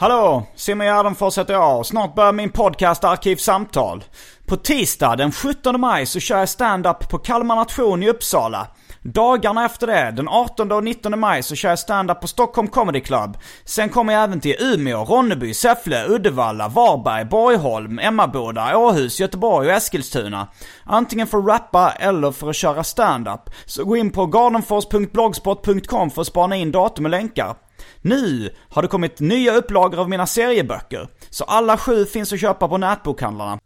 [0.00, 0.46] Hallå!
[0.54, 4.04] Simon Gärdenfors heter jag och snart börjar min podcast Arkivsamtal.
[4.46, 8.66] På tisdag den 17 maj så kör jag stand-up på Kalmar Nation i Uppsala.
[9.02, 13.00] Dagarna efter det, den 18 och 19 maj, så kör jag stand-up på Stockholm Comedy
[13.00, 13.38] Club.
[13.64, 19.74] Sen kommer jag även till Umeå, Ronneby, Säffle, Uddevalla, Varberg, Borgholm, Emmaboda, Åhus, Göteborg och
[19.74, 20.48] Eskilstuna.
[20.84, 23.50] Antingen för att rappa eller för att köra stand-up.
[23.66, 27.54] Så gå in på gardenfors.blogspot.com för att spana in datum och länkar.
[28.02, 32.68] Nu har det kommit nya upplagor av mina serieböcker, så alla sju finns att köpa
[32.68, 33.58] på nätbokhandlarna.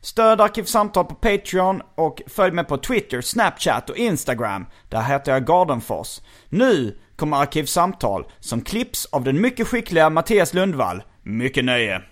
[0.00, 4.66] Stöd Arkivsamtal på Patreon och följ mig på Twitter, Snapchat och Instagram.
[4.88, 6.20] Där heter jag Gardenfors.
[6.48, 11.02] Nu kommer Arkivsamtal som klipps av den mycket skickliga Mattias Lundvall.
[11.22, 12.02] Mycket nöje.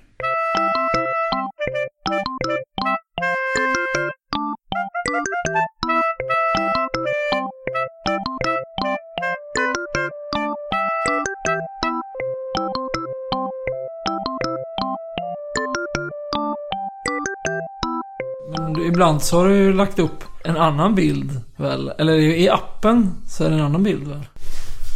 [18.88, 21.92] Ibland så har du ju lagt upp en annan bild väl?
[21.98, 24.26] Eller i appen så är det en annan bild väl?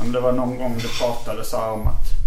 [0.00, 2.22] Om det var någon gång du pratade så här om att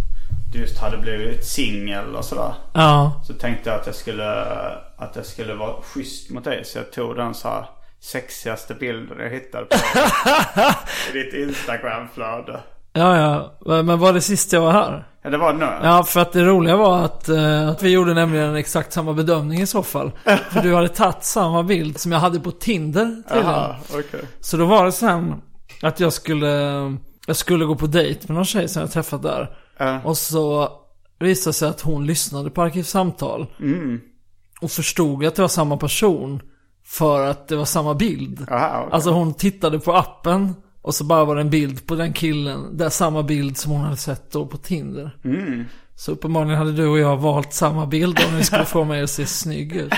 [0.53, 2.53] du just hade blivit singel och sådär.
[2.73, 3.21] Ja.
[3.27, 4.45] Så tänkte jag att jag skulle,
[4.97, 6.65] att jag skulle vara schysst mot dig.
[6.65, 7.65] Så jag tog den så här
[7.99, 9.75] sexigaste bilden jag hittade på
[11.13, 12.59] i ditt Instagram-flöde.
[12.95, 13.17] Ja,
[13.65, 13.83] ja.
[13.83, 15.07] Men var det sist jag var här?
[15.23, 15.65] Ja, det var det nu.
[15.83, 19.61] Ja, för att det roliga var att, eh, att vi gjorde nämligen exakt samma bedömning
[19.61, 20.11] i så fall.
[20.51, 23.51] För du hade tagit samma bild som jag hade på Tinder tydligen.
[23.51, 24.21] Jaha, okej.
[24.39, 25.41] Så då var det sen
[25.81, 26.47] att jag skulle,
[27.27, 29.57] jag skulle gå på dejt med någon tjej som jag träffat där.
[29.77, 30.01] Ja.
[30.03, 30.69] Och så
[31.19, 33.47] visade det sig att hon lyssnade på Arkivsamtal.
[33.59, 33.99] Mm.
[34.61, 36.41] Och förstod att det var samma person.
[36.87, 38.47] För att det var samma bild.
[38.51, 38.89] Aha, okej.
[38.91, 40.55] Alltså hon tittade på appen.
[40.85, 42.77] Och så bara var det en bild på den killen.
[42.77, 45.17] Det är samma bild som hon hade sett då på Tinder.
[45.23, 45.65] Mm.
[45.95, 49.09] Så uppenbarligen hade du och jag valt samma bild om vi skulle få mig att
[49.09, 49.93] se snygg ut.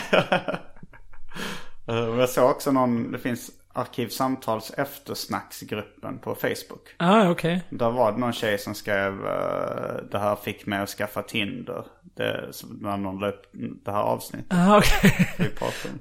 [1.87, 6.87] Eh, Jag såg också någon, det finns Arkivsamtals eftersnacksgruppen på Facebook.
[6.97, 7.63] Ah, okej.
[7.69, 11.85] Där var det någon tjej som skrev eh, det här fick mig att skaffa Tinder.
[12.15, 13.41] Det, när någon la upp
[13.85, 15.35] det här avsnittet Ah, okej.
[15.61, 15.99] om.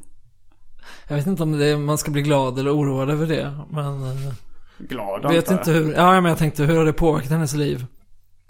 [1.09, 3.59] Jag vet inte om det man ska bli glad eller oroad över det.
[3.71, 4.33] Men eh,
[4.79, 5.95] Glad vet inte hur.
[5.95, 7.87] Ja, men jag tänkte hur har det påverkat hennes liv?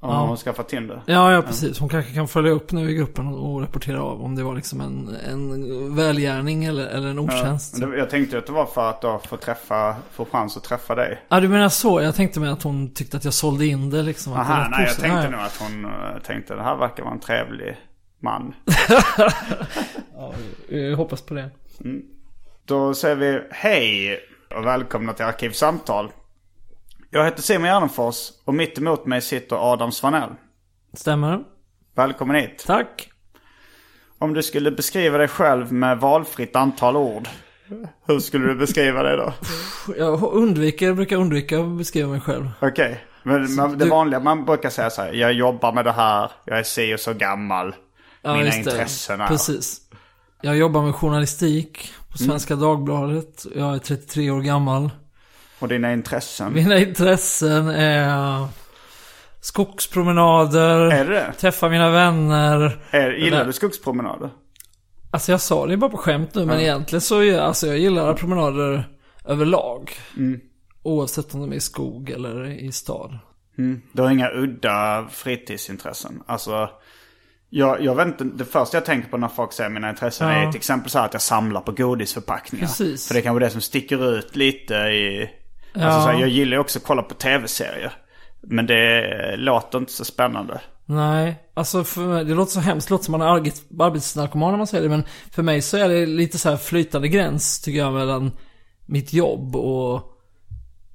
[0.00, 0.26] Om Ja.
[0.26, 1.02] hon skaffat Tinder.
[1.06, 1.78] Ja, ja precis.
[1.78, 4.80] Hon kanske kan följa upp nu i gruppen och rapportera av om det var liksom
[4.80, 7.80] en, en välgärning eller, eller en otjänst.
[7.80, 10.94] Det- Jag tänkte att det var för att då få träffa, få chans att träffa
[10.94, 11.20] dig.
[11.28, 12.02] Ja, du menar så.
[12.02, 14.32] Jag tänkte med att hon tyckte att jag sålde in det liksom.
[14.32, 15.90] att det Aha, var nej jag tänkte Ja, nog att hon eh,
[16.26, 17.76] tänkte det här verkar vara en trevlig
[18.22, 18.54] man.
[20.16, 20.32] ja.
[20.68, 21.50] Jag hoppas på det.
[22.64, 24.18] Då säger vi hej
[24.54, 26.12] och välkomna till Arkivsamtal.
[27.10, 30.30] Jag heter Simon Gärdenfors och mitt emot mig sitter Adam Svanell.
[30.94, 31.44] Stämmer.
[31.94, 32.64] Välkommen hit.
[32.66, 33.10] Tack.
[34.18, 37.28] Om du skulle beskriva dig själv med valfritt antal ord.
[38.06, 39.32] Hur skulle du beskriva dig då?
[39.98, 42.50] Jag undviker, brukar undvika att beskriva mig själv.
[42.60, 43.04] Okej.
[43.22, 45.12] Men man, det du- vanliga, man brukar säga så här.
[45.12, 46.30] Jag jobbar med det här.
[46.44, 47.74] Jag är si och så gammal.
[48.22, 49.26] Ja, Mina intressen är...
[49.26, 49.80] Precis.
[50.40, 53.46] Jag jobbar med journalistik på Svenska Dagbladet.
[53.54, 54.90] Jag är 33 år gammal.
[55.58, 56.52] Och dina intressen.
[56.52, 58.46] Mina intressen är
[59.40, 62.78] skogspromenader, Är det träffa mina vänner.
[62.90, 64.30] Är, gillar du skogspromenader?
[65.10, 68.14] Alltså jag sa det bara på skämt nu, men egentligen så är alltså jag gillar
[68.14, 68.88] promenader
[69.24, 69.92] överlag.
[70.16, 70.40] Mm.
[70.82, 73.18] Oavsett om de är i skog eller i stad.
[73.92, 76.22] Du har inga udda fritidsintressen?
[76.26, 76.70] Alltså,
[77.50, 80.34] jag, jag vet inte, det första jag tänker på när folk säger mina intressen Ja.
[80.34, 82.66] är till exempel så här att jag samlar på godisförpackningar.
[82.66, 83.06] Precis.
[83.06, 85.30] För det är kanske det som sticker ut lite i...
[85.74, 85.84] Ja.
[85.84, 87.92] Alltså så här, jag gillar också att kolla på tv-serier.
[88.42, 90.60] Men det låter inte så spännande.
[90.86, 92.88] Nej, alltså för det låter så hemskt.
[92.88, 94.88] Det låter som man är arbets- arbetsnarkoman när man säger det.
[94.90, 98.32] Men för mig så är det lite så här flytande gräns tycker jag mellan
[98.86, 100.12] mitt jobb och...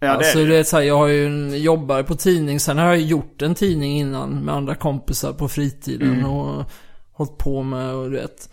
[0.03, 2.59] Ja, det alltså det är så här, jag har ju en, jobbar på tidning.
[2.59, 6.13] Sen har jag gjort en tidning innan med andra kompisar på fritiden.
[6.13, 6.25] Mm.
[6.25, 6.65] Och
[7.11, 8.49] hållit på med och du vet.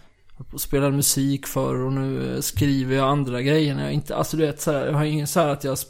[0.57, 4.17] Spelat musik för och nu eh, skriver jag andra grejer när jag inte...
[4.17, 5.87] Alltså du vet så här, jag har ingen så här att jag sp-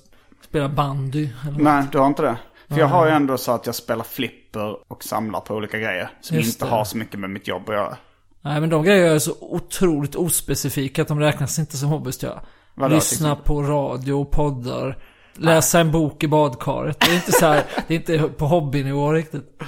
[0.48, 1.28] spelar bandy.
[1.48, 2.36] Eller Nej, du har inte det.
[2.68, 6.10] För jag har ju ändå så att jag spelar flipper och samlar på olika grejer.
[6.20, 6.70] Som Just inte det.
[6.70, 7.96] har så mycket med mitt jobb att göra.
[8.40, 12.32] Nej men de grejerna är så otroligt ospecifika att de räknas inte som hobbys tror
[12.32, 12.40] jag.
[12.74, 14.98] Vadå, Lyssna på radio och poddar.
[15.38, 17.00] Läsa en bok i badkaret.
[17.00, 19.62] Det är inte så här, det är inte på hobbynivå riktigt.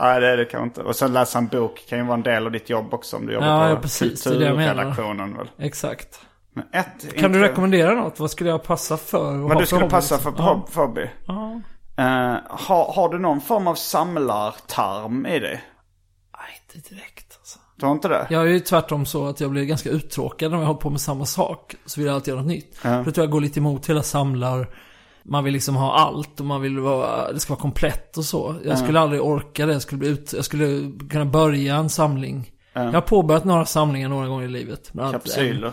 [0.00, 0.82] Nej, det är det kanske inte.
[0.82, 3.26] Och sen läsa en bok kan ju vara en del av ditt jobb också om
[3.26, 4.22] du jobbar Ja, på ja, precis.
[4.24, 5.46] Kulturredaktionen väl.
[5.58, 6.20] Exakt.
[6.54, 8.20] Men ett, Kan du inte- rekommendera något?
[8.20, 9.34] Vad skulle jag passa för?
[9.34, 10.66] att Vad du skulle hobby, passa för, Ja.
[10.70, 11.10] för hobby?
[11.26, 11.60] Ja.
[11.96, 15.62] Eh, har, har du någon form av samlartarm i dig?
[16.38, 17.58] Nej, inte direkt alltså.
[17.76, 18.26] Du har inte det?
[18.30, 21.00] Jag är ju tvärtom så att jag blir ganska uttråkad när jag håller på med
[21.00, 21.74] samma sak.
[21.86, 22.76] Så vill jag alltid göra något nytt.
[22.78, 24.68] För jag tror jag går lite emot hela samlar.
[25.28, 28.56] Man vill liksom ha allt och man vill vara, det ska vara komplett och så.
[28.64, 29.72] Jag skulle aldrig orka det.
[29.72, 32.52] Jag skulle, bli ut, jag skulle kunna börja en samling.
[32.72, 34.92] Jag har påbörjat några samlingar några gånger i livet.
[35.12, 35.66] Kapsyler?
[35.66, 35.72] En,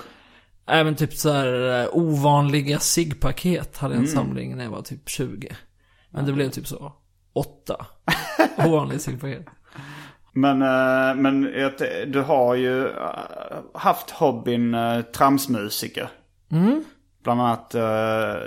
[0.79, 5.09] även typ så här eh, ovanliga ciggpaket hade jag en samling när jag var typ
[5.09, 5.55] 20.
[6.09, 6.93] Men det blev typ så.
[7.33, 7.85] Åtta
[8.57, 9.45] ovanliga ciggpaket.
[10.33, 11.41] Men, eh, men
[12.11, 12.93] du har ju eh,
[13.73, 14.75] haft hobbyn
[15.15, 16.09] tramsmusiker.
[16.51, 16.83] Mm.
[17.25, 17.83] Bland annat eh,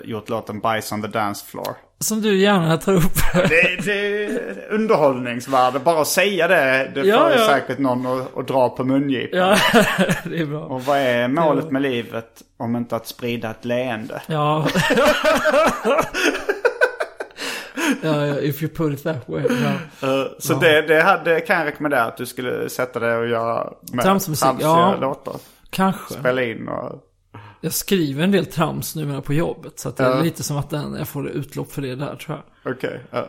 [0.04, 1.75] gjort låten Bajs on the Dance Floor.
[2.00, 3.14] Som du gärna tar upp.
[3.32, 5.78] Det, det är underhållningsvärde.
[5.78, 7.46] Bara att säga det, det Ja, får ja.
[7.46, 9.38] säkert någon att, att dra på mungipan.
[9.40, 9.56] ja,
[10.25, 10.60] det är bra.
[10.60, 14.22] Och vad är målet med livet om inte att sprida ett leende?
[14.26, 14.66] Ja.
[18.02, 19.42] ja, ja, if you put it that way.
[19.48, 20.08] Ja.
[20.08, 23.72] Eh, Så det, det hade, kan jag rekommendera att du skulle sätta dig och göra
[23.92, 24.96] med Tramsmusik, ja.
[25.00, 25.36] låtar.
[25.70, 26.14] Kanske.
[26.14, 27.02] Spela in och...
[27.60, 29.78] Jag skriver en del trams numera på jobbet.
[29.78, 30.22] Så att det är Ja.
[30.22, 32.72] lite som att den, jag får utlopp för det där tror jag.
[32.75, 33.00] Okej.
[33.10, 33.26] ja.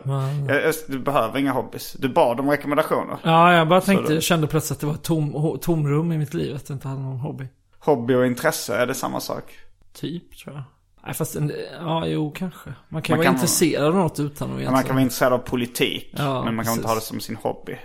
[0.48, 1.96] Jag- jag- Du behöver inga hobbys.
[1.98, 3.16] Du bad om rekommendationer.
[3.22, 6.34] Ja, jag bara tänkte, jag kände plötsligt att det var ett tom, tomrum i mitt
[6.34, 6.56] liv.
[6.56, 7.48] Att jag inte hade någon hobby.
[7.78, 9.58] Hobby och intresse, är det samma sak?
[9.94, 10.62] Typ, tror jag.
[11.04, 12.72] Nej, fast en, ja, jo, kanske.
[12.88, 14.72] Man kan Man vara kan- intresserad av något utan att egentligen...
[14.72, 17.08] Man kan vara intresserad av politik, Ja, men man kan inte ha det precis.
[17.08, 17.78] som sin hobby.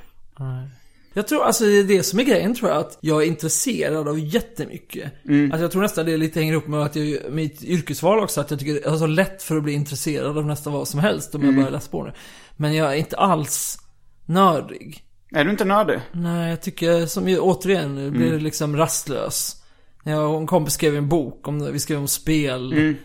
[1.18, 4.08] Jag tror, alltså det är det som är grejen tror jag, att jag är intresserad
[4.08, 5.12] av jättemycket.
[5.26, 8.52] Alltså jag tror nästan det lite hänger ihop med att jag, mitt yrkesval också, att
[8.52, 11.36] jag tycker jag har så lätt för att bli intresserad av nästan vad som helst
[11.36, 12.14] om jag börjar läsa på det.
[12.58, 13.78] Men jag är inte alls
[14.26, 15.04] nördig.
[15.32, 16.00] Är du inte nördig?
[16.12, 19.64] Nej, jag tycker som ju, återigen, nu blir liksom rastlös.
[20.04, 22.96] Jag och en kompis skrev en bok om, vi skrev om spel,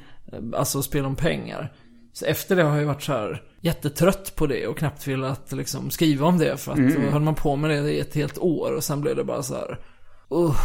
[0.55, 1.73] alltså spel om pengar.
[2.13, 5.91] Så efter det har jag varit så här jättetrött på det och knappt velat liksom
[5.91, 6.57] skriva om det.
[6.57, 9.17] För att då höll man på med det i ett helt år och sen blev
[9.17, 9.79] det bara så här.
[10.35, 10.57] Uh.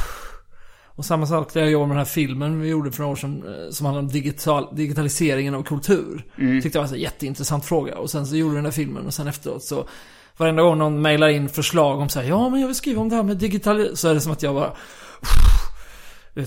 [0.97, 3.15] Och samma sak när jag jobbade med den här filmen vi gjorde för några år
[3.15, 6.25] sedan eh, som handlade om digital, digitaliseringen av kultur.
[6.61, 7.97] Tyckte jag var en jätteintressant fråga.
[7.97, 9.87] Och sen så gjorde vi den där filmen och sen efteråt så
[10.37, 13.09] Varenda gång någon mailar in förslag om så här, ja men jag vill skriva om
[13.09, 13.97] det här med digital...
[13.97, 14.73] Så är det som att jag bara...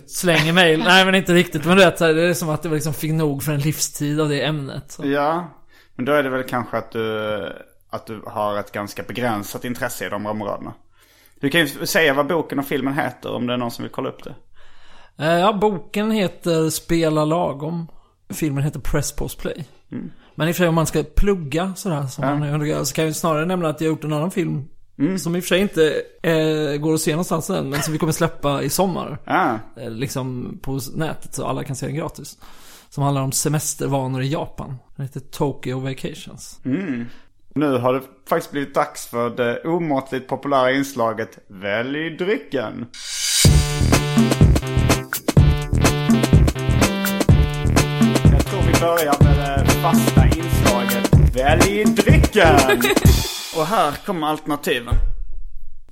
[0.06, 0.78] Slänger mail.
[0.84, 1.64] Nej men inte riktigt.
[1.64, 3.60] Men du vet, så här, det är som att det liksom fick nog för en
[3.60, 4.92] livstid av det ämnet.
[4.92, 5.06] Så.
[5.06, 5.57] Ja,
[5.98, 7.52] men då är det väl kanske att du,
[7.90, 10.72] att du har ett ganska begränsat intresse i de områdena.
[11.40, 13.92] Du kan ju säga vad boken och filmen heter om det är någon som vill
[13.92, 14.34] kolla upp det.
[15.24, 17.86] Eh, Ja, boken heter Spela lagom.
[18.30, 19.64] Filmen heter Press Post Play.
[20.34, 23.04] Men i och för sig om man ska plugga sådär som man gör så kan
[23.04, 24.64] jag ju snarare nämna att jag har gjort en annan film.
[25.18, 27.98] Som i och för sig inte eh, går att se någonstans än, men som vi
[27.98, 29.18] kommer släppa i sommar.
[29.24, 32.38] Ah, Eh, liksom på nätet så alla kan se den gratis.
[32.90, 34.74] Som handlar om semestervanor i Japan.
[34.96, 36.60] Den heter Tokyo Vacations.
[37.54, 42.86] nu har det faktiskt blivit dags för det omåttligt populära inslaget Välj drycken.
[48.32, 52.82] Jag tror vi börjar med det fasta inslaget Välj drycken.
[53.56, 54.94] Och här kommer alternativen.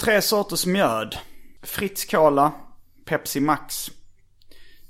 [0.00, 1.16] Tre sorters mjöd.
[1.62, 2.52] Fritz Cola,
[3.08, 3.90] Pepsi Max.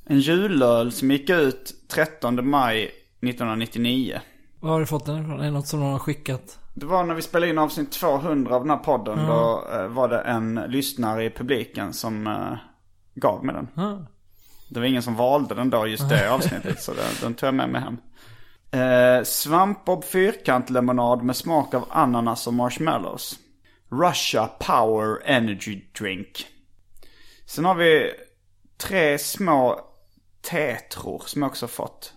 [0.08, 4.20] En julöl som gick ut 13 maj 1999.
[4.60, 5.40] Var har du fått den ifrån?
[5.40, 6.58] Är det något som någon har skickat?
[6.74, 9.26] Det var när vi spelade in avsnitt 200 av den här podden.
[9.26, 12.58] Då eh, var det en lyssnare i publiken som eh,
[13.14, 13.84] gav mig den.
[13.84, 13.96] Ah.
[14.68, 16.82] Det var ingen som valde den då just det avsnittet.
[16.82, 17.98] så den, den tog jag med mig hem.
[18.70, 23.38] Eh, Svampbob fyrkantlemonad med smak av ananas och marshmallows.
[23.90, 26.46] Russia Power Energy Drink.
[27.46, 28.12] Sen har vi
[28.78, 29.80] tre små
[30.50, 32.12] tetror som jag också fått.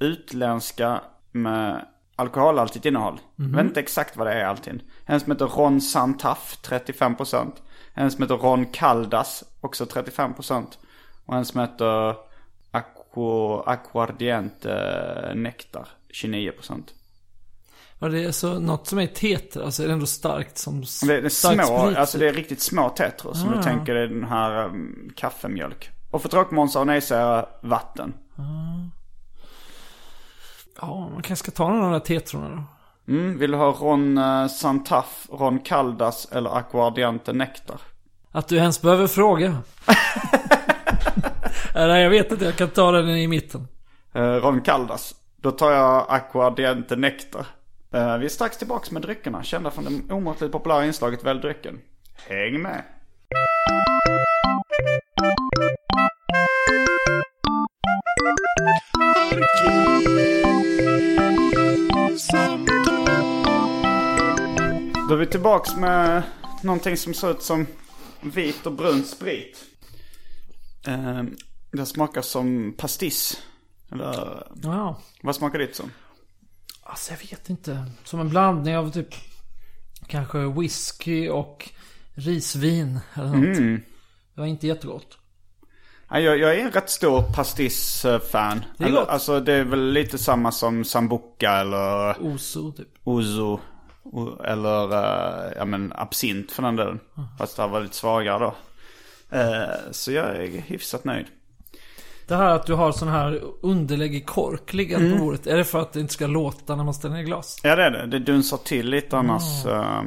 [0.00, 1.00] Utländska
[1.32, 1.86] med
[2.16, 3.20] alkoholhaltigt innehåll.
[3.36, 4.80] Jag vet inte exakt vad det är alltid.
[5.06, 7.52] En som heter Ron Santaf, 35%.
[7.94, 10.66] En som heter Ron Caldas, också 35%.
[11.26, 12.14] Och en som heter
[12.70, 15.88] Aqua, Aquardiente Nektar,
[16.24, 16.82] 29%.
[17.98, 21.20] Var det så något som är tetra, alltså är det ändå starkt som Det är,
[21.22, 21.98] det är små, sprit?
[21.98, 23.40] alltså det är riktigt små tetros.
[23.40, 25.90] Som du tänker är den här um, kaffemjölk.
[26.12, 28.14] Och för tråkmånsar och nejsägare, vatten.
[30.80, 32.64] Ja, man kanske ska ta några av de där tetrorna då.
[33.12, 37.80] Mm, vill du ha Ron uh, Santaf, Ron Caldas eller Aquardiente Nektar?
[38.30, 39.58] Att du ens behöver fråga.
[41.74, 42.44] Nej, jag vet inte.
[42.44, 43.68] Jag kan ta den i mitten.
[44.16, 45.14] Uh, Ron Caldas.
[45.36, 47.46] Då tar jag Aquardiente Nektar.
[47.94, 51.80] Eh, vi är strax tillbaks med dryckerna, kända från det omåttligt populära inslaget Välj drycken.
[52.28, 52.82] Häng med!
[65.08, 66.22] Då är vi tillbaks med
[66.62, 67.66] någonting som ser ut som
[68.20, 69.64] vit och brun sprit.
[70.86, 71.22] Eh,
[71.72, 73.42] det smakar som pastis.
[73.92, 75.00] Eller Ja.
[75.22, 75.90] vad smakar ditt som?
[76.82, 77.86] Alltså jag vet inte.
[78.04, 79.14] Som en blandning av typ
[80.06, 81.70] kanske whisky och
[82.14, 83.56] risvin eller något.
[84.34, 85.18] Det var inte jättegott.
[86.12, 88.64] Ja, jag, jag är en rätt stor pastis-fan.
[88.78, 89.10] Det är.
[89.10, 92.88] Alltså det är väl lite samma som sambuca eller Oso typ.
[93.04, 93.60] ouzo.
[94.02, 97.00] o- Eller eh, ja men absint för den delen.
[97.38, 98.54] Fast det här var lite svagare då.
[99.38, 101.26] Eh, så jag är hyfsat nöjd.
[102.28, 105.46] Det här att du har sån här underlägg i kork liggande på bordet.
[105.46, 107.60] Är det för att det inte ska låta när man ställer ner glas?
[107.62, 108.06] Ja det är det.
[108.06, 109.66] Det dunsar till lite annars.
[109.66, 110.02] eh,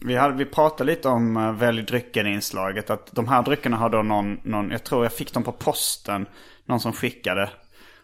[0.00, 2.90] vi, hade, vi pratade lite om uh, välj drycken-inslaget.
[2.90, 6.26] Att de här dryckerna har då någon, någon, jag tror jag fick dem på posten.
[6.64, 7.50] Någon som skickade.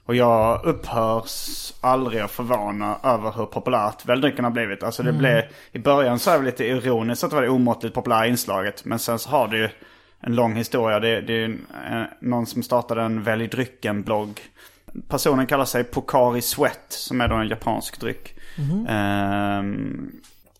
[0.04, 4.82] Och jag upphörs aldrig att förvåna över hur populärt väldrycken har blivit.
[4.82, 7.94] Alltså det blev, i början så är det lite ironiskt att det var det omåttligt
[7.94, 8.84] populära inslaget.
[8.84, 9.68] Men sen så har det ju
[10.20, 11.00] en lång historia.
[11.00, 11.58] Det, det är ju
[11.90, 14.40] eh, någon som startade en välj drycken-blogg.
[15.08, 18.34] Personen kallar sig Pokari Sweat som är då en japansk dryck.
[18.88, 20.10] Ehm,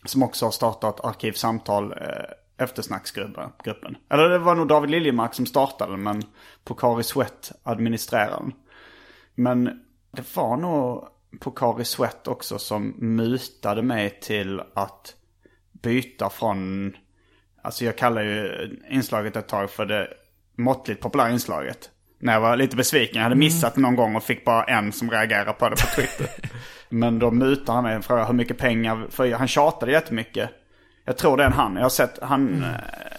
[0.09, 3.49] som också har startat Arkivsamtal eh, eftersnacksgruppen.
[3.63, 3.97] gruppen.
[4.09, 6.23] Eller det var nog David Liljemark som startade den men
[6.63, 8.53] Pokari Sweat administrerar den.
[9.35, 9.65] Men
[10.11, 11.07] det var nog
[11.39, 15.15] Pokari Sweat också som mutade mig till att
[15.71, 16.93] byta från...
[17.61, 20.07] Alltså jag kallar ju inslaget ett tag för det
[20.57, 21.89] måttligt populära inslaget.
[22.19, 23.15] När jag var lite besviken.
[23.15, 26.29] Jag hade missat någon gång och fick bara en som reagerade på det på Twitter.
[26.89, 29.07] Men då mutade han mig och frågade hur mycket pengar...
[29.09, 30.49] För han tjatade jättemycket.
[31.05, 31.75] Jag tror det är en han.
[31.75, 32.63] Jag har sett han...
[32.63, 32.69] eh,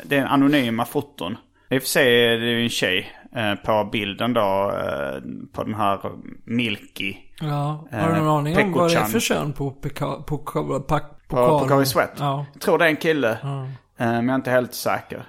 [0.04, 1.36] Det är en anonyma foton.
[1.70, 4.72] I och för sig är det ju en tjej eh, på bilden då.
[4.74, 5.22] eh,
[5.52, 5.98] På den här
[6.44, 7.16] Milky.
[7.40, 7.88] Ja.
[7.92, 10.84] Har du någon aning om vad det är för kön på Peka- på på
[11.28, 12.10] På Pokari Sweat.
[12.18, 12.46] Ja.
[12.52, 13.30] Jag tror det är en kille.
[13.32, 15.22] Eh, Men jag är inte helt säker.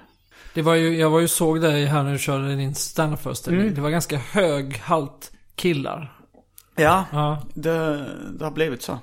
[0.54, 3.62] Det var ju, jag var ju såg dig här när du körde din standup-föreställning.
[3.62, 3.74] Mm.
[3.74, 6.12] Det var ganska hög halt killar.
[6.76, 7.42] Ja, Ja.
[7.54, 8.04] det,
[8.38, 8.98] det har blivit så.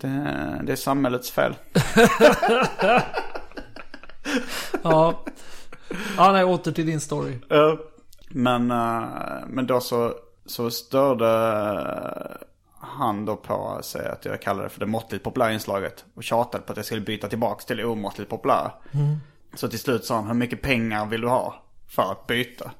[0.00, 0.08] Det,
[0.64, 1.54] det är samhällets fel.
[4.82, 5.24] Ja.
[6.16, 7.38] Ja, nej, åter till din story.
[8.28, 9.02] Men, eh,
[9.46, 10.14] men då så,
[10.46, 11.26] så störde
[12.80, 16.04] han då på sig att jag kallade det för det måttligt populära inslaget.
[16.14, 18.72] Och tjatade på att jag skulle byta tillbaka till det omåttligt populära.
[19.54, 22.70] Så till slut sa han, hur mycket pengar vill du ha för att byta?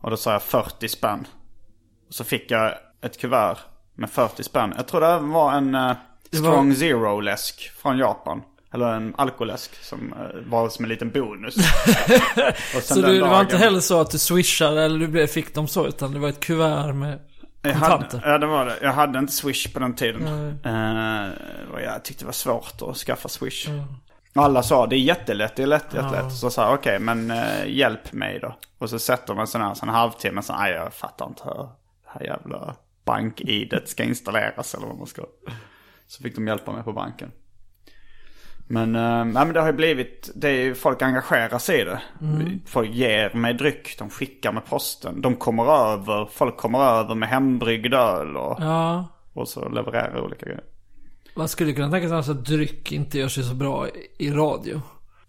[0.00, 1.26] Och då sa jag 40 spänn.
[2.08, 3.56] Och så fick jag ett kuvert
[3.94, 4.74] med 40 spänn.
[4.76, 5.96] Jag tror det var en var-
[6.32, 8.42] Strong Zero-läsk från Japan.
[8.74, 11.54] Eller en alkoläsk som eh, var som en liten bonus.
[12.82, 15.68] Så du, det var inte dagen- heller så att du swishade eller du fick dem
[15.68, 17.18] så, utan det var ett kuvert med
[17.62, 18.30] Jag hade, kontanter.
[18.30, 18.76] ja det var det.
[18.82, 20.26] Jag hade inte Swish på den tiden.
[20.64, 21.28] Eh,
[21.72, 23.68] och jag tyckte det var svårt att skaffa Swish.
[24.34, 26.32] Alla sa det är jättelätt, det är lätt, jättelätt.
[26.32, 28.54] Så sa jag okej men eh, hjälp mig då.
[28.78, 30.42] Och så sätter man sån här sån halvtimme.
[30.42, 31.68] Så nej jag fattar inte hur det
[32.06, 35.22] här jävla bank-idet ska installeras eller vad man ska.
[36.06, 37.30] Så fick de hjälpa mig på banken.
[38.66, 41.84] Men, eh, nej, men det har ju blivit, det är ju, folk engagerar sig i
[41.84, 42.02] det.
[42.66, 45.20] Folk ger mig dryck, de skickar med posten.
[45.20, 49.08] De kommer över, folk kommer över med hembryggd öl och, Ja.
[49.32, 50.64] och så levererar olika grejer.
[51.36, 54.82] Man skulle kunna tänka sig att dryck inte gör sig så bra i, i radio.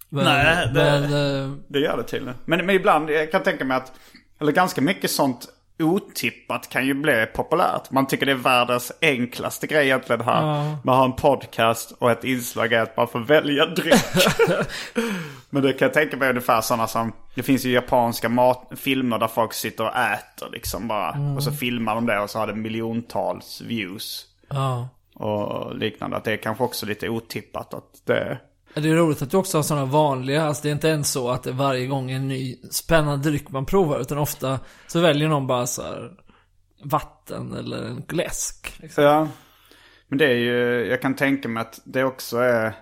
[0.09, 3.65] Men, Nej, det- men, eh, Det gör det till men, men ibland, jag kan tänka
[3.65, 3.91] mig att,
[4.39, 5.47] eller ganska mycket sånt
[5.79, 7.91] otippat kan ju bli populärt.
[7.91, 10.41] Man tycker det är världens enklaste grej egentligen här.
[10.83, 14.03] Man har en podcast och ett inslag är att man får välja dryck.
[15.49, 19.19] Men det kan jag tänka mig ungefär sådana som, det finns ju japanska mat, filmer
[19.19, 21.35] där folk sitter och äter liksom bara.
[21.35, 24.25] Och så filmar de det och så har det miljontals views.
[24.49, 24.89] Ja.
[25.13, 26.17] och liknande.
[26.17, 28.37] Att det är kanske också lite otippat att det...
[28.75, 31.29] Det är roligt att du också har sådana vanliga, alltså det är inte ens så
[31.29, 35.27] att det varje gång är en ny spännande dryck man provar, utan ofta så väljer
[35.27, 36.11] någon bara så här
[36.83, 38.73] vatten eller en läsk.
[38.81, 39.03] Liksom.
[39.03, 39.27] Ja.
[40.07, 42.73] Men det är ju, jag kan tänka mig att det också är,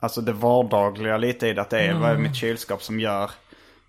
[0.00, 1.62] alltså det vardagliga lite i det.
[1.62, 3.30] Att det är vad är mitt kylskåp som gör,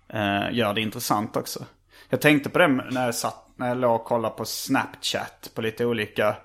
[0.08, 1.64] eh, gör det intressant också.
[2.08, 5.62] Jag tänkte på det när jag satt, när jag låg och kollade på Snapchat på
[5.62, 6.36] lite olika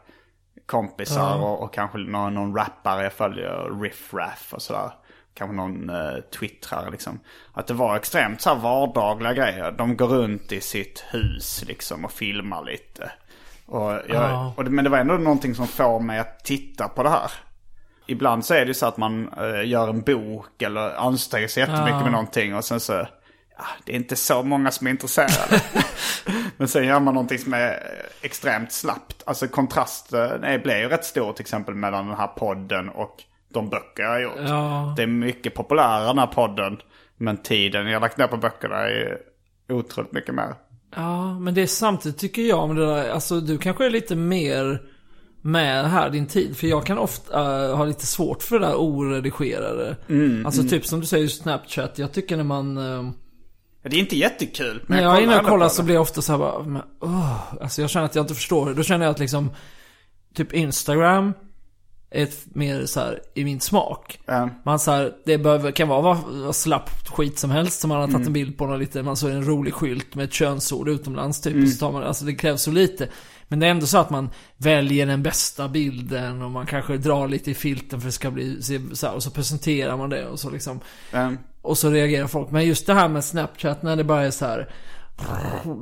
[0.71, 4.91] kompisar och, och kanske någon, någon rappare jag följer, Riff Raff och sådär.
[5.33, 7.19] Kanske någon eh, twittrare liksom.
[7.53, 9.71] Att det var extremt så här vardagliga grejer.
[9.71, 13.11] De går runt i sitt hus liksom och filmar lite.
[13.65, 14.53] Och jag, Ja.
[14.57, 17.31] och det, men det var ändå någonting som får mig att titta på det här.
[18.05, 21.61] Ibland så är det ju så att man eh, gör en bok eller anstränger sig
[21.61, 22.03] jättemycket Ja.
[22.03, 23.07] med någonting och sen så, ja,
[23.85, 25.61] det är inte så många som är intresserade.
[26.57, 27.83] Men sen gör man någonting som är
[28.21, 29.23] extremt slappt.
[29.25, 33.69] Alltså kontrasten är, blir ju rätt stor till exempel mellan den här podden och de
[33.69, 34.33] böcker jag har gjort.
[34.37, 34.93] Ja.
[34.97, 36.77] Det är mycket populärare den här podden.
[37.17, 39.17] Men tiden jag har lagt ner på böckerna är
[39.69, 40.55] otroligt mycket mer.
[40.95, 44.15] Ja, men det är samtidigt tycker jag med det där, alltså du kanske är lite
[44.15, 44.81] mer
[45.41, 46.57] med här din tid.
[46.57, 49.97] För jag kan ofta eh, ha lite svårt för det där oredigerade.
[50.09, 52.77] Mm, alltså typ som du säger Snapchat, jag tycker när man...
[52.77, 53.11] eh,
[53.83, 54.83] Det är inte jättekul.
[54.87, 56.63] Men När jag är inne och ändå kollar så blir jag ofta så här bara,
[56.63, 58.73] men, åh, alltså jag känner att jag inte förstår.
[58.73, 59.49] Då känner jag att liksom,
[60.35, 61.33] typ Instagram
[62.11, 64.19] är mer så här i min smak.
[64.25, 64.49] Ja.
[64.65, 68.07] Man så här, det behöver, kan vara vad, slappt skit som helst som man har
[68.07, 68.27] tagit Mm.
[68.27, 70.89] en bild på något lite, man så är det en rolig skylt med ett könsord
[70.89, 71.53] utomlands typ.
[71.53, 71.67] Mm.
[71.67, 73.07] Så tar man, alltså det krävs så lite.
[73.47, 77.27] Men det är ändå så att man väljer den bästa bilden och man kanske drar
[77.27, 78.61] lite i filten för att det ska bli,
[78.93, 80.79] så här, och så presenterar man det och så liksom.
[81.11, 81.31] Ja.
[81.61, 82.51] Och så reagerar folk.
[82.51, 84.69] Men just det här med Snapchat när det bara är så här.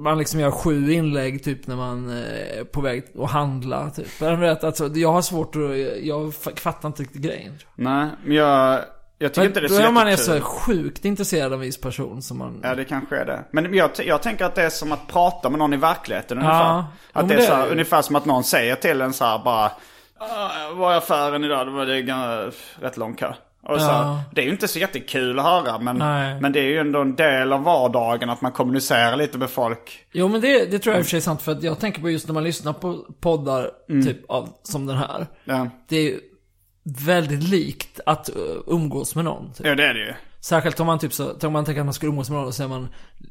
[0.04, 4.22] Man liksom gör sju inlägg typ när man är på väg att handla typ.
[4.22, 7.58] Vet, alltså, jag har svårt att, jag fattar inte riktigt grejen.
[7.76, 8.80] Nej, men jag,
[9.18, 11.54] jag tycker Men inte det är då så är man är så sjukt intresserad av
[11.54, 12.60] en viss person som man...
[12.64, 13.44] Ja, det kanske är det.
[13.52, 16.64] Men jag, jag tänker att det är som att prata med någon i verkligheten ungefär.
[16.64, 16.86] Ja.
[17.16, 19.14] Jo, Att det är det så är här, ungefär som att någon säger till en
[19.14, 19.72] så här bara
[20.20, 21.68] "Ah, Var är affären idag?
[21.68, 22.52] Det var det
[22.88, 23.34] rätt lång kö.
[23.70, 24.22] Och så, Ja.
[24.32, 26.42] Det är ju inte så jättekul att höra men, Nej.
[26.42, 30.06] men det är ju ändå en del av vardagen att man kommunicerar lite med folk.
[30.12, 31.80] Jo men det, det tror jag i och för sig är sant för att jag
[31.80, 33.72] tänker på just när man lyssnar på poddar
[34.04, 35.28] typ av, som den här.
[35.44, 36.20] Ja, Det är ju
[36.84, 39.54] väldigt likt att uh, umgås med någon.
[39.54, 39.66] Typ.
[39.66, 40.14] ja det är det ju.
[40.42, 42.54] Särskilt om man typ så, om man tänker att man ska umgås med någon och
[42.56, 42.88] så är man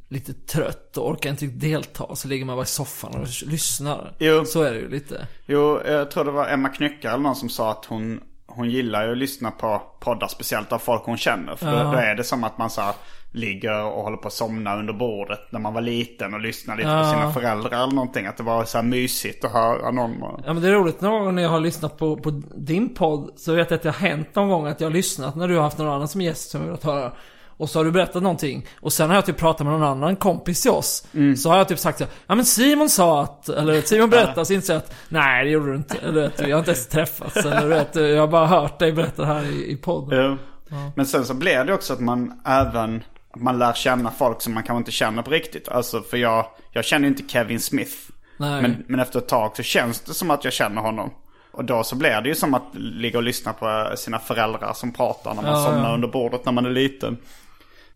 [0.08, 2.16] lite trött och orkar inte delta.
[2.16, 4.12] Så ligger man bara i soffan och lyssnar.
[4.18, 4.44] Jo.
[4.44, 5.26] Så är det ju lite.
[5.46, 9.04] Jo, jag tror det var Emma Knyckare eller någon som sa att hon, hon gillar
[9.06, 11.56] ju att lyssna på poddar speciellt av folk hon känner.
[11.56, 12.94] För då, då är det som att man så här,
[13.32, 16.86] ligger och håller på att somna under bordet när man var liten och lyssnar lite
[16.88, 17.10] på Ja.
[17.12, 18.26] sina föräldrar eller någonting.
[18.26, 20.42] Att det var så här mysigt att höra någon.
[20.46, 23.30] Ja men det är roligt någon gång när jag har lyssnat på, på din podd
[23.36, 25.54] så vet jag att det har hänt någon gång att jag har lyssnat när du
[25.56, 27.12] har haft någon annan som gäst som jag velat höra.
[27.58, 28.66] Och så har du berättat någonting.
[28.80, 31.06] Och sen har jag typ pratat med någon annan kompis till oss.
[31.36, 34.46] Så har jag typ sagt så här, ja men Simon sa att, eller Simon berättade,
[34.46, 35.98] så inser jag att nej det gjorde du inte.
[35.98, 37.36] Eller vet du, jag har inte ens träffats.
[37.36, 40.38] Eller du vet, jag har bara hört dig berätta det här i, i podden.
[40.70, 40.92] Ja.
[40.96, 43.02] Men sen så blir det också att man även
[43.36, 45.68] man lär känna folk som man kanske inte känner på riktigt.
[45.68, 47.92] Alltså för jag, jag känner inte Kevin Smith.
[48.36, 48.62] Nej.
[48.62, 51.10] Men, men efter ett tag så känns det som att jag känner honom.
[51.50, 54.92] Och då så blir det ju som att ligga och lyssna på sina föräldrar som
[54.92, 55.94] pratar när man Ja, somnar ja.
[55.94, 57.16] under bordet när man är liten.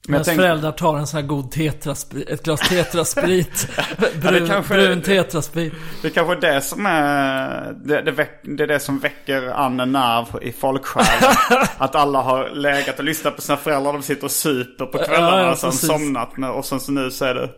[0.09, 3.69] Men Ens jag tänk- föräldrar tar en sån här god tetrasprit, ett glas tetrasprit.
[3.99, 5.73] det brun, kanske- brun tetrasprit.
[6.03, 9.43] Det är kanske är det som är det, det, väck, det är det som väcker
[9.49, 11.35] an en nerv i folksjälen.
[11.79, 13.93] att alla har legat och lyssnat på sina föräldrar.
[13.93, 16.37] De sitter och super på kvällarna Ja, ja, och sen somnat.
[16.37, 17.51] Med, och sen så nu så är det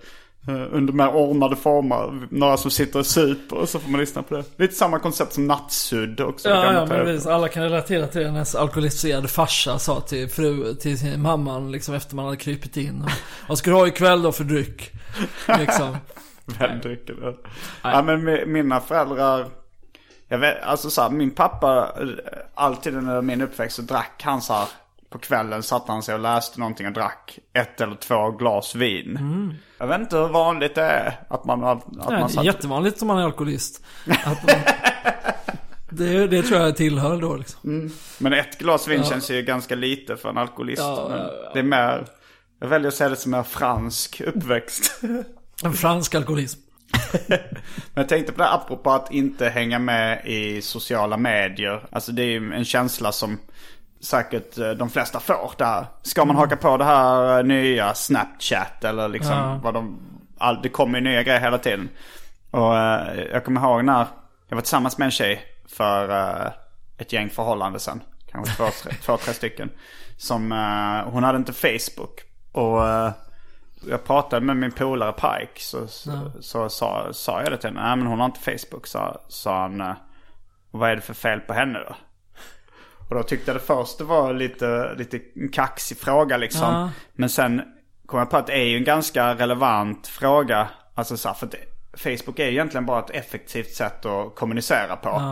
[0.53, 2.29] under mer ordnade former.
[2.31, 4.45] Några som sitter och super och så får man lyssna på det.
[4.57, 6.49] Lite samma koncept som nattsudd också.
[6.49, 8.27] Ja, ja men visst, alla kan relatera till det.
[8.27, 13.03] Hennes alkoholiserade farsa sa till fru, till sin mamman liksom efter man hade krypit in.
[13.05, 13.11] Och,
[13.49, 14.93] Vad ska du ha ikväll då för dryck?
[15.59, 15.97] Liksom.
[16.59, 17.35] Vem dricker det?
[17.83, 19.47] Ja men mi- mina föräldrar.
[20.29, 22.07] Jag vet, alltså så här, min pappa, eh,
[22.55, 24.67] alltid under min uppväxt så drack han så här.
[25.15, 29.19] På kvällen satt han sig och läste någonting och drack ett eller två glas vin.
[29.79, 32.45] Jag vet inte hur vanligt det är att man, att Nej, man satt...
[32.45, 33.85] jättevanligt om man är alkoholist.
[34.07, 34.57] Att man,
[35.91, 37.91] det, det tror jag tillhör då liksom.
[38.19, 40.83] Men ett glas vin känns ju ganska lite för en alkoholist.
[40.83, 41.51] Ja, ja, ja.
[41.53, 42.07] Det är mer,
[42.61, 45.03] jag väljer att se det som mer fransk uppväxt.
[45.65, 46.61] En fransk alkoholism.
[47.29, 47.39] Men
[47.95, 51.87] jag tänkte på det här, apropå att inte hänga med i sociala medier.
[51.91, 53.39] Alltså det är ju en känsla som
[54.05, 55.87] säkert eh, de flesta får där.
[56.03, 59.61] Ska man haka på det här eh, nya Snapchat eller liksom Ja.
[59.63, 59.99] vad de...
[60.39, 61.89] All, det kommer ju nya grejer hela tiden.
[62.51, 64.07] Och eh, jag kommer ihåg när
[64.49, 65.43] jag var tillsammans med en tjej.
[65.69, 66.53] för eh,
[66.99, 68.01] ett gäng förhållande sen.
[68.31, 69.71] Kanske två, tre, två, tre stycken.
[70.17, 72.21] Som, eh, hon hade inte Facebook.
[72.53, 73.11] Och eh,
[73.89, 75.61] jag pratade med min polare Pike.
[75.61, 77.83] Så, så, så sa, sa jag det till henne.
[77.83, 78.87] Nej men hon har inte Facebook.
[78.87, 79.95] Sa, sa han.
[80.71, 81.95] vad är det för fel på henne då?
[83.09, 85.19] Och då tyckte jag det först det var lite, lite
[85.53, 86.75] kaxig fråga liksom.
[86.75, 86.91] Ja.
[87.13, 87.63] Men sen
[88.07, 90.69] kom jag på att det är ju en ganska relevant fråga.
[90.95, 91.55] Alltså så här, för att
[92.01, 95.23] Facebook är ju egentligen bara ett effektivt sätt att kommunicera på.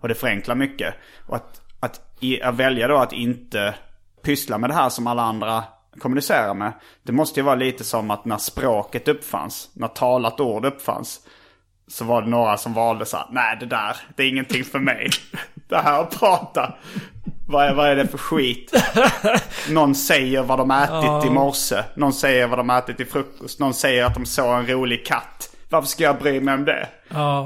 [0.00, 0.94] Och det förenklar mycket.
[1.26, 3.74] Och att, att, i, att välja då att inte
[4.22, 5.64] pyssla med det här som alla andra
[5.98, 6.72] kommunicerar med.
[7.02, 11.20] Det måste ju vara lite som att när språket uppfanns, när talat ord uppfanns.
[11.88, 14.78] Så var det några som valde så här, nej det där, det är ingenting för
[14.78, 15.10] mig.
[15.68, 16.74] Det här att prata,
[17.50, 18.72] vad är, vad är det för skit?
[19.70, 23.74] Någon säger vad de ätit i morse, någon säger vad de ätit i frukost, någon
[23.74, 25.50] säger att de såg en rolig katt.
[25.68, 26.88] Varför ska jag bry mig om det?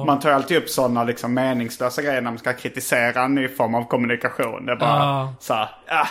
[0.06, 3.48] Man tar ju alltid upp sådana liksom meningslösa grejer när man ska kritisera en ny
[3.48, 4.66] form av kommunikation.
[4.66, 5.34] Det är bara Ja.
[5.40, 6.06] så här, ah,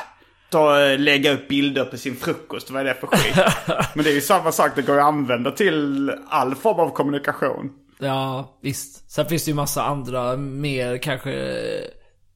[0.49, 3.35] ta, eh, lägga upp bilder på sin frukost, vad är det för skit?
[3.93, 7.69] Men det är ju samma sak, det går att använda till all form av kommunikation.
[7.99, 9.11] Ja, visst.
[9.11, 11.83] Sen finns det ju massa andra mer kanske eh,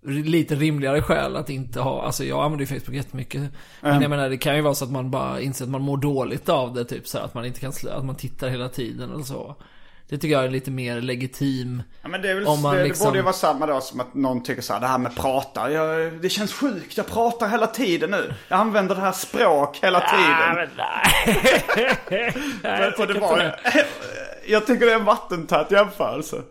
[0.05, 3.41] lite rimligare skäl att inte ha, alltså jag använder ju Facebook jättemycket.
[3.81, 5.97] Men jag menar det kan ju vara så att man bara inser att man mår
[5.97, 9.11] dåligt av det typ så här, att man inte kan, att man tittar hela tiden
[9.13, 9.55] eller så.
[10.09, 11.83] Det tycker jag är lite mer legitim.
[12.01, 13.81] Ja, men det, är väl, Om man det, liksom- det borde ju vara samma då
[13.81, 17.07] som att någon tycker så här, det här med prata, jag, det känns sjukt, jag
[17.07, 18.33] pratar hela tiden nu.
[18.47, 20.69] Jag använder det här språk hela tiden.
[22.61, 23.55] Men, och det var,
[24.47, 26.41] jag tycker det är en vattentät jämförelse.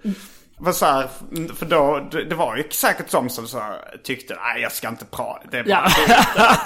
[0.64, 1.08] För, så här,
[1.56, 4.88] för då, det, det var ju säkert som som så här, tyckte, nej jag ska
[4.88, 5.88] inte prata, det är bara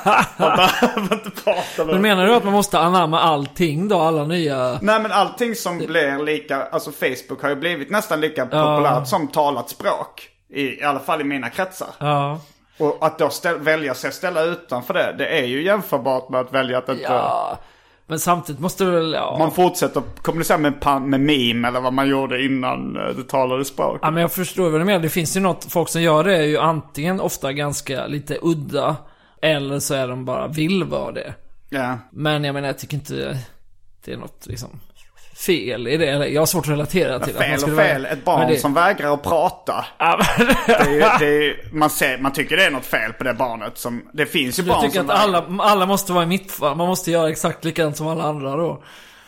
[0.04, 0.24] Ja.
[0.36, 4.00] Man behöver inte prata med Men menar du att man måste anamma allting då?
[4.00, 4.78] Alla nya...
[4.82, 9.28] Nej men allting som blir lika, alltså Facebook har ju blivit nästan lika populärt som
[9.28, 10.28] talat språk.
[10.48, 11.88] I, I alla fall i mina kretsar.
[11.98, 12.40] Ja.
[12.78, 16.52] Och att då ställ, välja sig ställa utanför det, det är ju jämförbart med att
[16.52, 17.02] välja att inte...
[17.02, 17.58] Ja.
[18.10, 19.36] Men samtidigt måste väl, ja.
[19.38, 23.98] Man fortsätter kommunicera med, med meme eller vad man gjorde innan eh, det talade språk.
[24.02, 25.00] Ja men jag förstår vad du menar.
[25.00, 28.96] Det finns ju något, folk som gör det är ju antingen ofta ganska lite udda.
[29.42, 31.34] Eller så är de bara vill vara det.
[31.68, 31.98] Ja.
[32.12, 33.38] Men jag menar jag tycker inte
[34.04, 34.80] det är något liksom
[35.46, 36.28] fel i det.
[36.28, 38.02] Jag har svårt att relatera till att man Fel och fel.
[38.02, 39.84] vara- Ett barn det- som vägrar att prata.
[39.98, 40.72] Ja, men- Det
[41.02, 43.78] är, det är, man, ser, man tycker det är något fel på det barnet.
[43.78, 45.42] Som, det finns ju Du barn tycker som att vägrar.
[45.48, 46.76] alla, alla måste vara i mitt fall.
[46.76, 48.82] Man måste göra exakt likadant som alla andra då.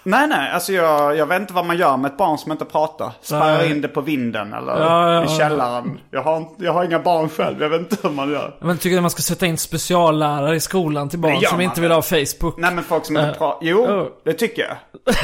[0.05, 0.51] Nej, nej.
[0.51, 3.13] Alltså jag, jag vet inte vad man gör med ett barn som inte pratar.
[3.21, 6.01] Spärrar in det på vinden eller Ja, ja, i källaren.
[6.11, 7.63] Jag har, jag har inga barn själv.
[7.63, 8.55] Jag vet inte hur man gör.
[8.61, 11.81] Men tycker du att man ska sätta in speciallärare i skolan till barn som inte
[11.81, 12.55] vill ha Facebook?
[12.59, 13.59] Nej men folk som inte Eh, pratar.
[13.67, 14.07] Jo, oh.
[14.25, 14.77] det tycker jag.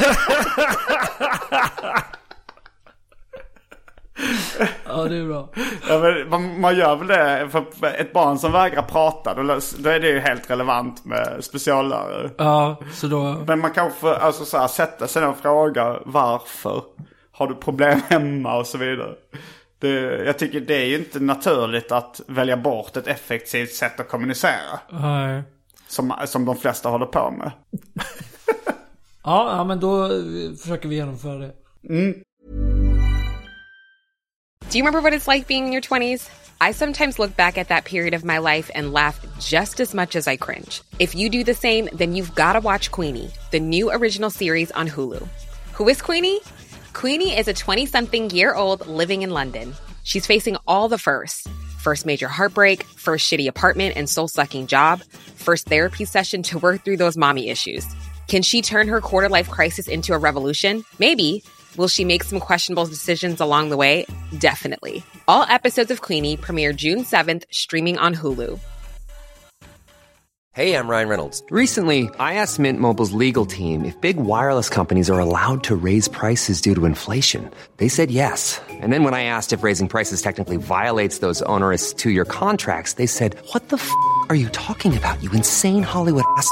[4.85, 5.49] Ja, det är bra.
[5.89, 7.49] Ja, men man, gör väl det.
[7.51, 12.29] För ett barn som vägrar prata, då, då är det ju helt relevant med speciallärare.
[12.37, 13.43] Ja, så då...
[13.47, 16.83] Men man kanske får alltså, så här, sätta sig ner och fråga varför.
[17.31, 19.15] Har du problem hemma och så vidare.
[19.79, 19.89] Det,
[20.25, 24.79] jag tycker det är ju inte naturligt att välja bort ett effektivt sätt att kommunicera.
[24.89, 25.43] Nej.
[25.87, 27.51] Som, som de flesta håller på med.
[29.23, 30.11] Ja, ja, men då eh,
[30.61, 31.51] försöker vi genomföra det.
[34.69, 36.29] Do you remember what it's like being in your 20s?
[36.61, 40.15] I sometimes look back at that period of my life and laugh just as much
[40.15, 40.83] as I cringe.
[40.99, 44.69] If you do the same, then you've got to watch Queenie, the new original series
[44.71, 45.27] on Hulu.
[45.73, 46.39] Who is Queenie?
[46.93, 49.73] Queenie is a 20 something year old living in London.
[50.03, 51.47] She's facing all the firsts
[51.79, 55.01] first major heartbreak, first shitty apartment and soul sucking job,
[55.35, 57.87] first therapy session to work through those mommy issues.
[58.27, 60.83] Can she turn her quarter life crisis into a revolution?
[60.99, 61.41] Maybe.
[61.77, 64.05] Will she make some questionable decisions along the way?
[64.37, 65.03] Definitely.
[65.27, 68.59] All episodes of Queenie premiere June 7th, streaming on Hulu.
[70.53, 71.43] Hey, I'm Ryan Reynolds.
[71.51, 76.07] Recently, I asked Mint Mobile's legal team if big wireless companies are allowed to raise
[76.07, 77.49] prices due to inflation.
[77.77, 78.59] They said yes.
[78.69, 82.93] And then when I asked if raising prices technically violates those onerous two year contracts,
[82.93, 83.89] they said, What the f
[84.29, 86.51] are you talking about, you insane Hollywood ass?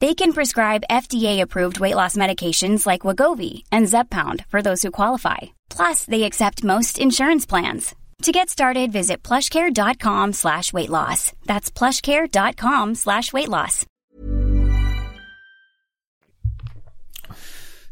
[0.00, 5.56] They can prescribe FDA-approved weight loss medications like Wagovi and Zepbound for those who qualify.
[5.70, 7.94] Plus, they accept most insurance plans.
[8.22, 11.32] To get started, visit plushcare.com slash weight loss.
[11.46, 13.86] That's plushcare.com slash weight loss.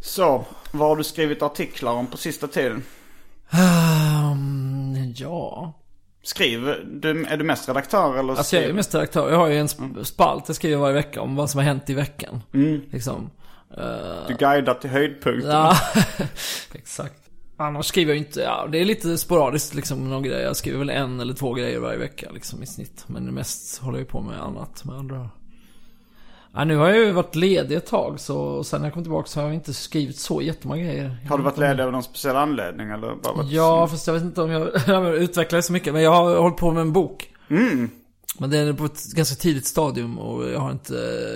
[0.01, 2.85] Så, vad har du skrivit artiklar om på sista tiden?
[4.33, 5.73] Um, ja.
[6.25, 8.35] Skriver du, är du mest redaktör eller?
[8.37, 9.31] Alltså jag är mest redaktör.
[9.31, 11.91] Jag har ju en sp- spalt jag skriver varje vecka om vad som har hänt
[11.91, 12.43] i veckan.
[12.91, 13.31] Liksom.
[13.77, 15.51] Eh, Du guidar till höjdpunkten.
[15.51, 15.77] Ja,
[16.73, 17.21] exakt.
[17.57, 20.43] Annars skriver jag inte, ja det är lite sporadiskt liksom någon grej.
[20.43, 23.05] Jag skriver väl en eller två grejer varje vecka liksom i snitt.
[23.07, 25.29] Men mest håller jag på med annat med andra.
[26.57, 29.27] Ja, nu har jag ju varit ledig ett tag så sen när jag kom tillbaka
[29.29, 31.17] så har jag inte skrivit så jättemånga grejer.
[31.29, 33.51] Har du varit ledig av någon speciell anledning eller bara varit...
[33.51, 35.93] Ja, fast jag vet inte om jag, utvecklar det så mycket.
[35.93, 37.29] Men jag har hållit på med en bok.
[38.39, 40.95] Men den är på ett ganska tidigt stadium och jag har inte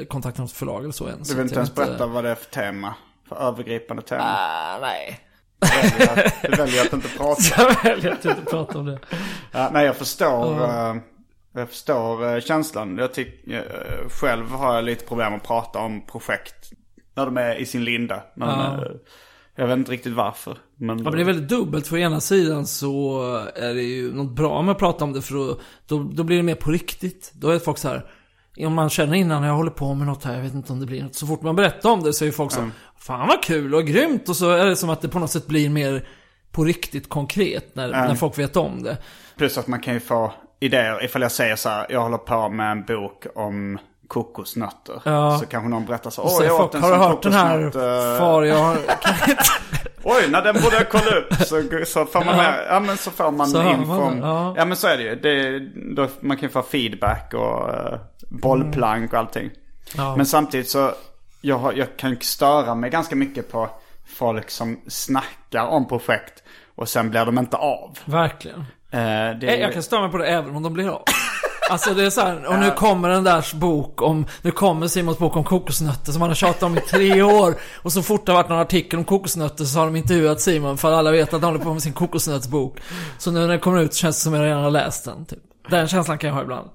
[0.09, 1.23] kontaktat något förlag eller så än.
[1.23, 2.95] Du vill inte ens berätta vad det är för tema?
[3.29, 4.25] För övergripande tema?
[4.25, 5.21] Ah, nej.
[5.61, 7.43] Du väljer att- Du väljer att inte prata.
[7.57, 8.99] Jag väljer att inte prata om det.
[9.53, 10.95] Ja, nej, jag förstår, eh,
[11.59, 12.99] jag förstår eh, känslan.
[12.99, 16.73] Jag tycker, eh, själv har jag lite problem att prata om projekt
[17.15, 18.23] när de är i sin linda.
[18.35, 18.97] De är,
[19.57, 20.59] jag vet inte riktigt varför.
[20.77, 21.87] Men, Ja, men det är väldigt dubbelt.
[21.87, 23.23] För å ena sidan så
[23.55, 25.23] är det ju något bra med att prata om det.
[25.23, 27.33] För då, då, då blir det mer på riktigt.
[27.35, 28.11] Då är folk så här.
[28.67, 30.87] Om man känner innan jag håller på med något här, jag vet inte om det
[30.87, 31.15] blir något.
[31.15, 34.29] Så fort man berättar om det så är folk så Fan vad kul och grymt.
[34.29, 36.09] Och så är det som att det på något sätt blir mer
[36.53, 38.99] på riktigt konkret när, när folk vet om det.
[39.37, 41.05] Plus att man kan ju få idéer.
[41.05, 45.03] Ifall jag säger så här, jag håller på med en bok om kokosnötter.
[45.05, 45.39] Ja.
[45.39, 48.19] Så kanske någon berättar så, åh jag åt en har du hört den här eh,
[48.19, 48.77] far jag har...
[50.03, 51.35] Oj, när den borde jag kolla upp.
[51.35, 52.43] Så, så får man, Ja.
[52.43, 53.93] med, ja men så får man Så info.
[53.93, 54.55] man ja.
[54.57, 55.15] ja men så är det ju.
[55.15, 55.59] Det,
[55.95, 59.51] då, man kan ju få feedback och uh, bollplank och allting.
[59.97, 60.17] Ja.
[60.17, 60.91] Men samtidigt så,
[61.41, 63.71] jag, jag kan störa mig ganska mycket på
[64.07, 66.43] folk som snackar om projekt
[66.75, 67.99] och sen blir de inte av.
[68.05, 68.65] Verkligen.
[68.91, 68.99] Eh,
[69.41, 71.03] det, Eh, Jag kan störa mig på det även om de blir av.
[71.71, 75.19] Alltså det är så här, och nu kommer den där bok om, nu kommer Simons
[75.19, 77.55] bok om kokosnötter som han har tjatat om i tre år.
[77.83, 80.79] Och så fort det har varit någon artikel om kokosnötter så har de intervjuat Simon
[80.79, 82.79] för alla vet att han håller på med sin kokosnötsbok.
[83.19, 85.05] Så nu när den kommer ut så känns det som att jag redan har läst
[85.05, 85.39] den, typ.
[85.71, 86.69] Den känslan kan jag ha ibland.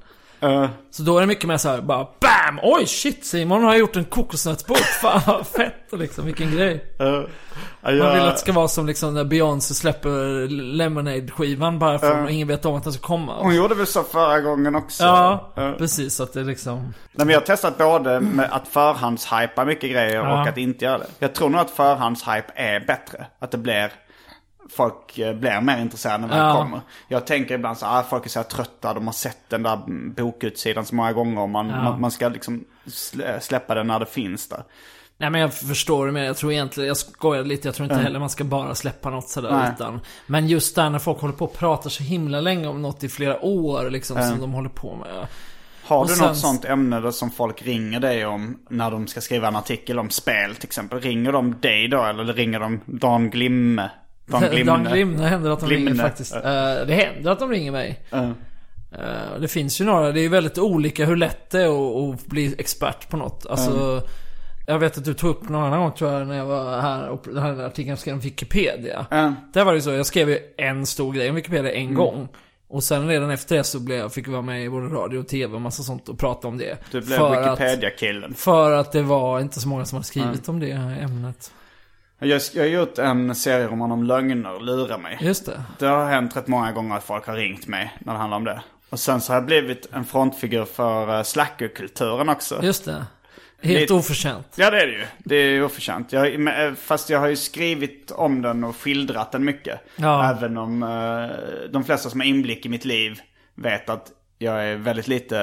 [0.44, 2.60] Eh, Så då är det mycket mer så här, bara BAM!
[2.64, 6.96] Oj shit Simon har gjort en kokosnötsbok, fan vad fett liksom, vilken grej.
[7.00, 7.24] eh, ja,
[7.82, 12.30] Man vill att det ska vara som liksom när Beyoncé släpper Lemonade-skivan bara för att
[12.30, 13.36] ingen vet om att den ska komma.
[13.40, 15.04] Hon gjorde väl så förra gången också.
[15.04, 16.20] Ja, Eh, precis.
[16.20, 16.78] Att det liksom...
[16.80, 16.94] Nej,
[17.26, 21.06] men jag har testat både med att förhandshypa mycket grejer och att inte göra det.
[21.20, 23.26] Jag tror nog att förhandshype är bättre.
[23.40, 23.92] Att det blir...
[24.78, 26.54] Folk eh, blir mer intresserade när det Ja.
[26.54, 26.82] kommer.
[27.08, 29.64] Jag tänker ibland så här, ah, folk är så här trötta, de har sett den
[29.64, 29.80] där
[30.16, 31.48] bokutsidan så många gånger.
[31.48, 34.64] Man, man, man ska liksom slä- släppa den när det finns där.
[35.18, 36.24] Nej men jag förstår det mer.
[36.24, 37.68] Jag tror egentligen, jag skojar lite.
[37.68, 40.00] Jag tror inte heller man ska bara släppa något sådär utan.
[40.26, 43.10] Men just där när folk håller på och pratar så himla länge om något i
[43.10, 45.28] flera år liksom som de håller på med.
[45.86, 49.08] Har Och du sen- något sånt ämne där som folk ringer dig om när de
[49.08, 51.00] ska skriva en artikel om spel till exempel?
[51.02, 53.90] Ringer de dig då eller ringer de Dan Glimme?
[54.26, 54.72] Dan Glimne?
[54.72, 55.92] Dan Glimne händer att de Glimne.
[55.92, 56.36] ringer faktiskt.
[56.36, 56.42] Eh,
[56.88, 58.00] det händer att de ringer mig.
[58.12, 58.30] Eh.
[58.92, 61.68] Eh, det finns ju några, det är väldigt olika hur lätt det är
[62.10, 63.46] att, att bli expert på något.
[63.50, 64.02] Alltså,
[64.68, 67.08] jag vet att du tog upp någon annan gång tror jag när jag var här
[67.08, 69.06] och den här artikeln skrev om Wikipedia.
[69.54, 71.96] Där var det ju så, jag skrev ju en stor grej om Wikipedia en Mm.
[71.96, 72.28] gång.
[72.68, 75.18] Och sen redan efter det så blev jag, fick jag vara med i både radio
[75.20, 76.78] och tv och massa sånt och prata om det.
[76.92, 78.34] Du blev Wikipedia-killen.
[78.34, 81.52] för att det var inte så många som hade skrivit om det ämnet.
[82.26, 85.18] Jag, jag har gjort en serieroman om lögner, lura mig.
[85.22, 85.62] Just det.
[85.80, 88.44] Det har hänt rätt många gånger att folk har ringt mig när det handlar om
[88.44, 88.62] det.
[88.90, 92.60] Och sen så har jag blivit en frontfigur för uh, slackerkulturen också.
[92.64, 93.06] Just det.
[93.62, 94.48] Helt Lite- oförtjänt.
[94.56, 95.06] Ja det är det ju.
[95.18, 96.12] Det är oförtjänt.
[96.14, 99.80] Jag, eh, fast jag har ju skrivit om den och skildrat den mycket.
[99.96, 100.30] Ja.
[100.32, 103.20] Även om eh, de flesta som har inblick i mitt liv
[103.56, 104.08] vet att
[104.38, 105.40] jag är väldigt lite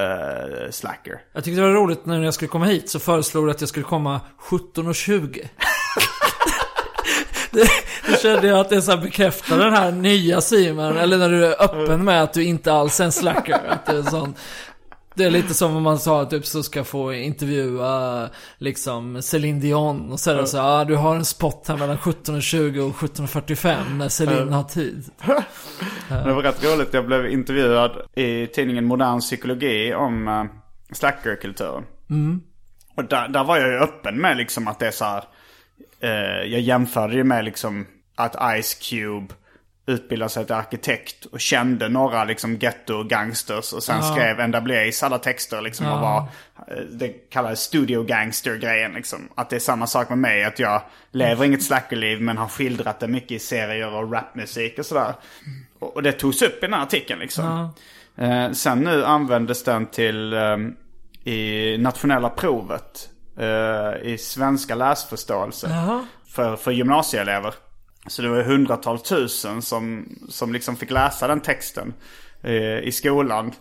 [0.64, 1.20] eh, slacker.
[1.32, 3.68] Jag tyckte det var roligt när jag skulle komma hit så föreslog du att jag
[3.68, 5.48] skulle komma 17.20.
[7.50, 7.68] det,
[8.06, 10.96] det kände jag att det så här bekräftar den här nya Simon.
[10.96, 13.60] Eller när du är öppen med att du inte alls är en slacker.
[13.68, 14.34] Att det, är sån,
[15.14, 20.12] det är lite som om man sa typ så ska få intervjua liksom Celine Dion.
[20.12, 22.94] Och så är det så här, ah, du har en spot här mellan 17.20 och
[22.94, 25.04] 17.45 när Celine har tid.
[26.08, 26.94] Det var rätt roligt.
[26.94, 30.44] Jag blev intervjuad i tidningen Modern Psykologi om uh,
[30.92, 31.84] slackerkulturen.
[32.96, 35.24] Och där, där var jag ju öppen med liksom att det är så här.
[36.00, 36.10] Eh,
[36.52, 39.34] jag jämförde ju med liksom att Ice Cube
[39.86, 45.60] utbildade sig till arkitekt och kände några liksom ghetto-gangsters och sen skrev NWA's alla texter
[45.60, 46.18] liksom och var,
[46.68, 49.28] eh, det kallades studio gangster-grejen liksom.
[49.34, 50.82] Att det är samma sak med mig, att jag
[51.12, 55.14] lever inget slackerliv men har skildrat det mycket i serier och rapmusik och sådär.
[55.78, 57.72] Och, och det togs upp i den här artikeln liksom.
[58.16, 60.56] Eh, sen nu användes den till eh,
[61.24, 63.08] i nationella provet
[64.02, 65.68] i svenska läsförståelse
[66.34, 67.54] för, för gymnasieelever.
[68.06, 71.94] Så det var hundratals tusen som, som liksom fick läsa den texten
[72.42, 73.52] eh, i skolan.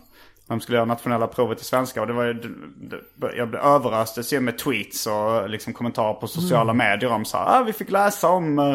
[0.48, 4.32] De skulle göra nationella provet i svenska och det var ju, det- jag blev överöstes
[4.32, 7.90] ju med tweets och liksom kommentarer på sociala medier om så här, ah, vi fick
[7.90, 8.74] läsa om eh,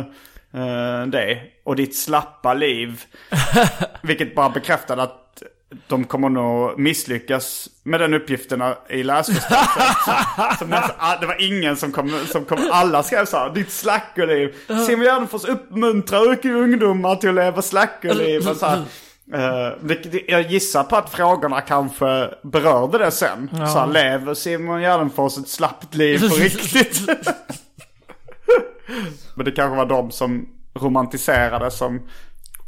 [0.62, 3.04] eh, det och ditt slappa liv.
[4.02, 5.25] Vilket bara bekräftade att
[5.88, 9.82] de kommer nog misslyckas med den uppgiften i läsförståelse.
[10.06, 13.50] Så- så nästan all- det var ingen som kom, som kom alla skrev så här,
[13.50, 14.56] ditt slackerliv.
[14.88, 18.42] Simon Gärdenfors uppmuntrar ungdomar till att leva slackerliv.
[18.42, 18.84] Så här.
[19.82, 23.50] Vilket jag gissar på att frågorna kanske berörde det sen.
[23.52, 27.02] Så här, lever Simon Gärdenfors ett slappt liv på riktigt?
[29.36, 32.02] Men det kanske var de som romantiserade som,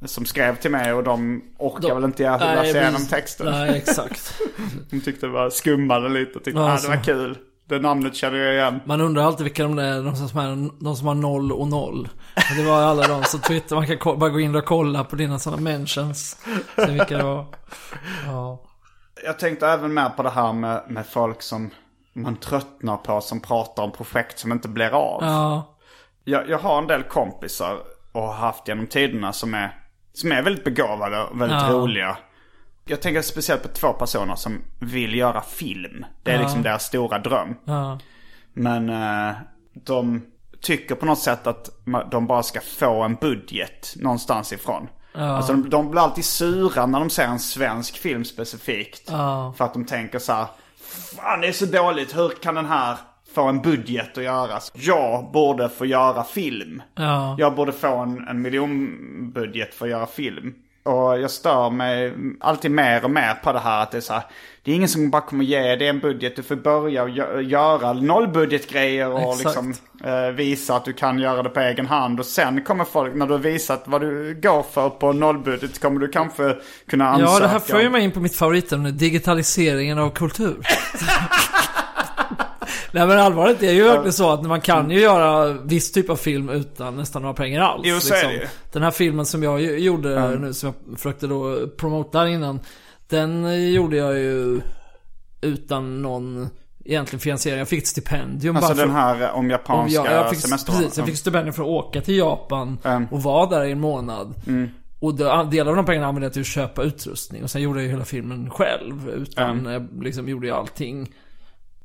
[0.06, 3.46] som skrev till mig och de orkar De- väl inte läsa Nej, igenom texten.
[3.52, 4.34] Nej, exakt.
[4.90, 7.38] De tyckte det var skummade lite och tyckte Ja, ah, det var kul.
[7.70, 8.80] Det namnet känner jag igen.
[8.86, 12.10] Man undrar alltid vilka de är, de som, är, de som har noll och noll.
[12.58, 15.40] Det var alla de som twittrar, man kan bara gå in och kolla på dina
[15.40, 16.38] sådana mentions.
[16.76, 17.46] Se vilka det var.
[18.26, 18.64] Ja.
[19.26, 21.70] Jag tänkte även med på det här med, med folk som
[22.14, 25.24] man tröttnar på som pratar om projekt som inte blir av.
[25.24, 25.78] Ja.
[26.24, 27.78] Jag, jag har en del kompisar
[28.12, 29.76] och har haft genom tiderna som är,
[30.17, 31.69] som är väldigt begåvade och väldigt Ja.
[31.71, 32.17] roliga.
[32.86, 36.06] Jag tänker speciellt på två personer som vill göra film.
[36.23, 37.56] Det är liksom deras stora dröm.
[37.65, 37.99] Ja.
[38.53, 39.36] Men eh,
[39.73, 40.25] de
[40.62, 41.69] tycker på något sätt att
[42.12, 44.88] de bara ska få en budget någonstans ifrån.
[45.13, 49.10] Alltså de, de blir alltid sura när de ser en svensk film specifikt.
[49.58, 50.45] För att de tänker så här,
[51.15, 52.97] fan det är så dåligt, hur kan den här
[53.38, 54.71] få en budget att göras?
[54.76, 56.82] Jag borde få göra film.
[56.95, 57.36] Ja.
[57.39, 60.54] Jag borde få en, en miljonbudget för att göra film.
[60.84, 64.13] Och jag stör mig alltid mer och mer på det här att det är så
[64.13, 64.23] här,
[64.63, 66.36] Det är ingen som bara kommer ge dig en budget.
[66.36, 69.43] Du får börja och gö- göra nollbudgetgrejer och Exakt.
[69.43, 69.73] liksom
[70.04, 72.19] eh, visa att du kan göra det på egen hand.
[72.19, 76.00] Och sen kommer folk, när du har visat vad du går för på nollbudget, kommer
[76.00, 76.56] du kanske
[76.89, 77.32] kunna ansöka.
[77.32, 80.58] ja, det här för mig in på mitt favoritämne, digitaliseringen av kultur.
[82.91, 86.10] Nej men allvarligt, det är ju verkligen så att man kan ju göra viss typ
[86.10, 87.84] av film utan nästan några pengar alls.
[87.86, 87.95] liksom.
[87.95, 88.47] Jo, så är det ju.
[88.71, 92.60] Den här filmen som jag gjorde nu, som jag försökte då promota innan.
[93.10, 94.62] Den eh, gjorde jag ju
[95.41, 96.50] utan någon
[96.86, 97.60] egentlig finansiering.
[97.60, 100.30] Jag fick ett stipendium Alltså bara för den här eh, om om japanska jag, jag
[100.30, 100.84] fick, semestervarven.
[100.84, 103.08] precis, jag fick stipendium för att åka till Japan Mm.
[103.12, 104.34] och vara där i en månad.
[105.00, 107.43] Och då, delar av de pengarna använde jag till att köpa utrustning.
[107.43, 109.10] Och sen gjorde jag ju hela filmen själv.
[109.10, 111.13] Utan, jag liksom gjorde jag allting.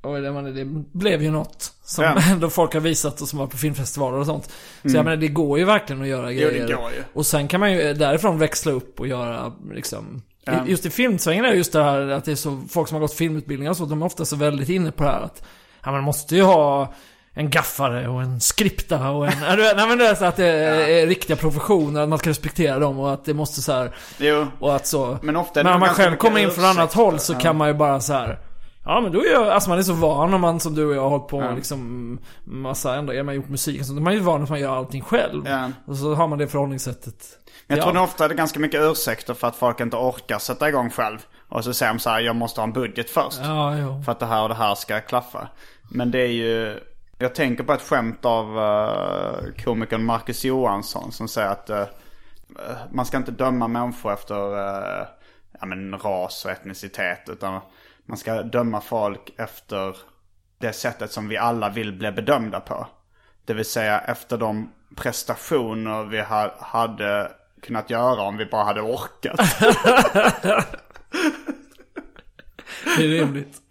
[0.02, 0.64] Och det, men det
[0.98, 2.16] blev ju något som Ja.
[2.32, 4.44] ändå folk har visat och som var på filmfestivaler och sånt.
[4.82, 6.38] Så jag menar, det går ju verkligen att göra Mm.
[6.42, 6.76] Jo, det grejer.
[6.76, 7.02] går ju.
[7.12, 10.22] Och sen kan man ju därifrån växla upp och göra liksom
[10.66, 13.14] Just i filmsvängen är just det här att det är så, folk som har gått
[13.14, 15.42] filmutbildningar och så, de är ofta så väldigt inne på det här att
[15.84, 16.94] Ja man måste ju ha
[17.34, 19.32] en gaffare och en skripta och en...
[19.42, 22.78] Ja, nej men det är så att det är riktiga professioner, att man ska respektera
[22.78, 24.46] dem och att det måste så här Jo.
[24.60, 25.18] Och att så...
[25.22, 27.74] Men ofta Men om man själv kommer in från annat håll så kan man ju
[27.74, 28.38] bara så här.
[28.84, 30.94] Ja men då är jag, alltså man är så van om man som du och
[30.94, 34.02] jag har hållit på med liksom massa ändå, man har gjort musik och sånt.
[34.02, 35.42] Man är ju van att man gör allting själv.
[35.48, 35.70] Ja.
[35.86, 37.24] Och så har man det förhållningssättet.
[37.66, 37.82] Jag Ja.
[37.82, 40.90] tror nog ofta det är ganska mycket ursäkter för att folk inte orkar sätta igång
[40.90, 41.18] själv.
[41.48, 43.38] Och så säger de så här, jag måste ha en budget först.
[43.42, 44.02] Ja, jo.
[44.04, 45.48] För att det här och det här ska klaffa.
[45.90, 46.80] Men det är ju...
[47.18, 51.84] Jag tänker på ett skämt av uh, komikern Marcus Johansson som säger att eh,
[52.90, 55.06] man ska inte döma människor efter eh,
[55.60, 57.28] ja, men ras och etnicitet.
[57.28, 57.60] Utan
[58.12, 59.96] man ska döma folk efter
[60.58, 62.86] det sättet som vi alla vill bli bedömda på.
[63.44, 68.80] Det vill säga efter de prestationer vi ha, hade kunnat göra om vi bara hade
[68.80, 69.36] orkat.
[72.96, 73.62] Det är rimligt.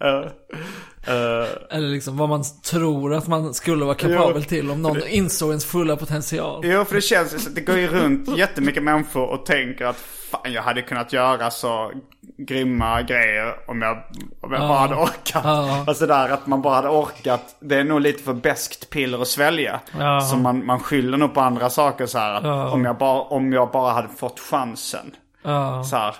[1.06, 5.48] Eller liksom vad man tror att man skulle vara kapabel Jo, till om någon insåg
[5.48, 6.60] ens fulla potential.
[6.64, 9.96] Jo, för det känns ju så det går ju runt jättemycket människor och tänker att
[10.30, 11.92] fan, jag hade kunnat göra så
[12.38, 14.02] grymma grejer om jag,
[14.40, 15.42] om jag bara hade orkat.
[15.44, 15.84] Ja.
[15.86, 19.28] Alltså där att man bara hade orkat, det är nog lite för beskt piller att
[19.28, 19.80] svälja.
[19.98, 20.20] Ja.
[20.20, 22.34] Så man, man skyller nog på andra saker så här.
[22.34, 25.14] Att om, jag bara, om jag bara hade fått chansen.
[25.42, 25.84] Ja.
[25.84, 26.14] Så här,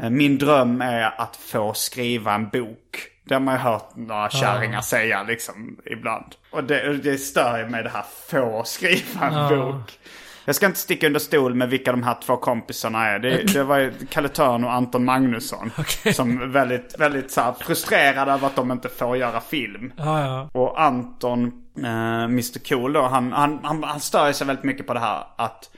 [0.00, 3.08] eh, min dröm är att få skriva en bok.
[3.28, 6.34] Det har man ju hört några kärringar säga liksom ibland.
[6.50, 9.98] Och det, det stör mig det här få skriva en bok.
[10.44, 13.18] Jag ska inte sticka under stol med vilka de här två kompisarna är.
[13.18, 15.70] Det, det var Kalle Törn och Anton Magnusson.
[16.14, 19.92] Som är väldigt, väldigt så här, frustrerade över att de inte får göra film.
[19.96, 20.60] Ja, ja.
[20.60, 24.94] Och Anton, eh, Mr Cool då, han, han, han, han stör sig väldigt mycket på
[24.94, 25.70] det här att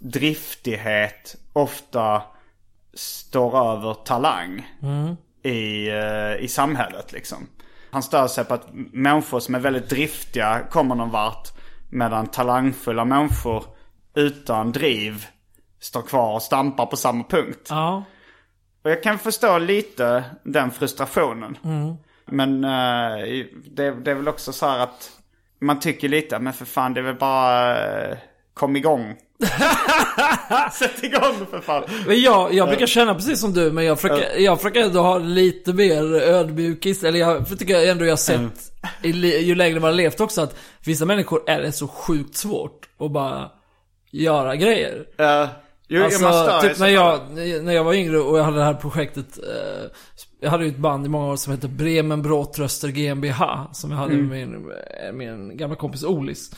[0.00, 2.22] driftighet ofta
[2.94, 4.66] står över talang
[5.44, 7.46] i, eh, i samhället liksom.
[7.90, 11.48] Han stör sig på att människor som är väldigt driftiga kommer någon vart.
[11.90, 13.64] Medan talangfulla människor
[14.14, 15.26] utan driv
[15.80, 17.66] står kvar och stampar på samma punkt.
[17.68, 18.04] Ja.
[18.84, 21.58] Och jag kan förstå lite den frustrationen.
[22.26, 25.10] Men eh, det, det är väl också så här att
[25.60, 28.16] man tycker lite, men för fan det är väl bara eh,
[28.54, 29.16] kom igång.
[30.72, 31.82] Sätt igång för fan.
[32.06, 35.18] Men jag, jag brukar känna precis som du, men jag försöker, jag försöker ändå ha
[35.18, 37.04] lite mer ödmjukis.
[37.04, 38.72] Eller jag tycker ändå jag har sett,
[39.02, 42.36] i, li- ju längre man har levt också, att vissa människor är det så sjukt
[42.36, 43.50] svårt att bara
[44.10, 44.94] göra grejer.
[45.20, 45.48] Uh,
[45.88, 47.20] jo, stör Alltså, sig typ när jag,
[47.64, 49.90] när jag var yngre och jag hade det här projektet eh,
[50.40, 53.98] Jag hade ju ett band i många år som hette Bremen Bråtröster GmbH Som jag
[53.98, 54.26] hade Mm.
[54.28, 56.50] med, min, med min gamla kompis Olis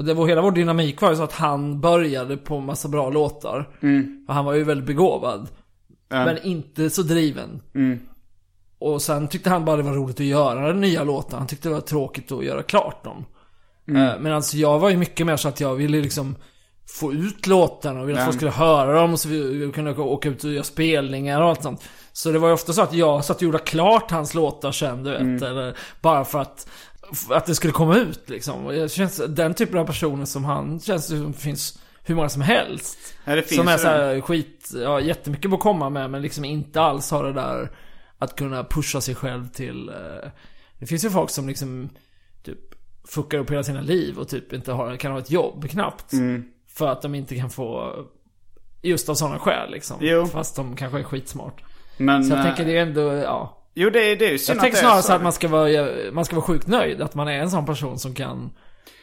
[0.00, 3.10] Och det var hela vår dynamik var ju så att han började på massa bra
[3.10, 4.24] låtar Mm.
[4.28, 5.48] Och han var ju väldigt begåvad
[6.08, 7.98] Men inte så driven Mm.
[8.78, 11.74] Och sen tyckte han bara det var roligt att göra nya låtar Han tyckte det
[11.74, 13.24] var tråkigt att göra klart dem
[13.88, 14.22] mm.
[14.22, 16.36] Men alltså jag var ju mycket mer så att jag ville liksom
[16.98, 20.28] få ut låtarna och ville att folk skulle höra dem och så vi kunde åka
[20.28, 21.82] ut och göra spelningar och allt sånt.
[22.12, 25.02] Så det var ju ofta så att jag satt och gjorde klart hans låtar sen,
[25.02, 25.42] du vet.
[25.42, 26.89] Eller bara för att, för
[27.30, 28.66] att det skulle komma ut liksom.
[28.66, 32.42] Och jag känns, den typen av personer som han känns som finns hur många som
[32.42, 32.98] helst.
[33.24, 37.10] Ja, som är så här skit, ja jättemycket att komma med men liksom inte alls
[37.10, 37.70] har det där
[38.18, 40.30] att kunna pusha sig själv till eh,
[40.78, 41.88] Det finns ju folk som liksom
[42.42, 42.58] typ
[43.04, 46.12] fuckar upp hela sina liv och typ inte har, kan ha ett jobb knappt.
[46.12, 46.44] Mm.
[46.68, 47.94] För att de inte kan få
[48.82, 49.96] Just av sådana skäl liksom.
[50.00, 50.26] Jo.
[50.26, 51.62] Fast de kanske är skitsmart.
[51.96, 53.59] Men, Så jag eh, tänker det är ändå, ja.
[53.74, 55.12] Jo, det det är ju synd Jag tänker snarare så.
[55.12, 55.70] att man ska vara,
[56.12, 57.02] man ska vara sjukt nöjd.
[57.02, 58.50] Att man är en sån person som kan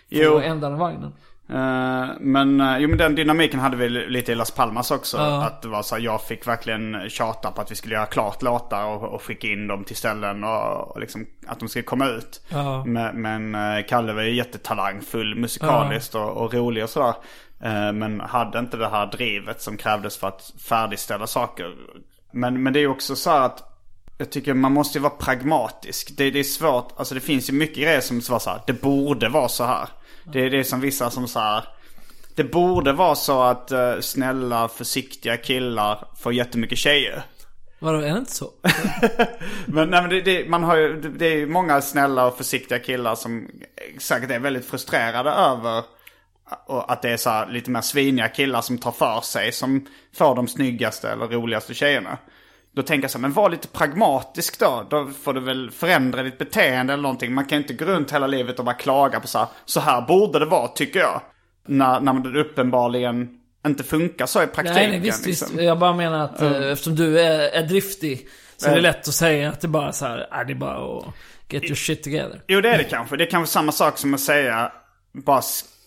[0.10, 0.32] Jo.
[0.32, 1.14] få ändan vagnen.
[1.50, 5.18] Eh, men, uh, jo, men den dynamiken hade vi lite i Las Palmas också.
[5.18, 5.44] Ja.
[5.44, 8.42] Att det var så här, jag fick verkligen tjata på att vi skulle göra klart
[8.42, 12.08] låtar och, och skicka in dem till ställen och, och liksom att de skulle komma
[12.08, 12.42] ut.
[12.86, 17.16] Men, men eh, Kalle var ju jättetalangfull musikaliskt och, och rolig och sådär.
[17.94, 21.76] Men hade inte det här drivet som krävdes för att färdigställa saker.
[22.32, 23.77] Men, men det är ju också så här att
[24.18, 26.18] jag tycker man måste ju vara pragmatisk.
[26.18, 28.74] Det, det är svårt, alltså det finns ju mycket grejer som var så här, det
[28.74, 29.90] borde vara så här.
[30.24, 31.64] Det är det som vissa som så här.
[32.36, 37.24] Det borde vara så att eh, snälla, försiktiga killar får jättemycket tjejer.
[37.80, 38.52] Vadå, är det inte så?
[39.66, 42.80] Men, nej, men det, det, man har ju, det, är ju många snälla och försiktiga
[42.80, 43.50] killar som
[44.00, 45.84] säkert är väldigt frustrerade över
[46.66, 49.88] och att det är så lite mer sviniga killar som tar för sig som
[50.18, 52.18] får de snyggaste eller roligaste tjejerna.
[52.78, 54.88] Då tänker jag så här, men var lite pragmatisk då.
[54.90, 57.34] Då får du väl förändra ditt beteende eller någonting.
[57.34, 60.02] Man kan inte gå runt hela livet och bara klaga på så här, så här
[60.02, 61.22] borde det vara tycker jag.
[61.68, 63.30] När, när det uppenbarligen
[63.68, 64.74] inte funkar så i praktiken.
[64.74, 65.48] Nej, nej visst, liksom.
[65.52, 65.62] visst.
[65.64, 68.82] Jag bara menar att eh, eftersom du är, är driftig så är det Ja.
[68.82, 71.06] lätt att säga att det bara är så här, är det bara att
[71.50, 72.42] get your shit together.
[72.48, 73.18] Jo det är det kanske.
[73.18, 74.72] Det är kanske samma sak som att säga
[75.14, 75.42] bara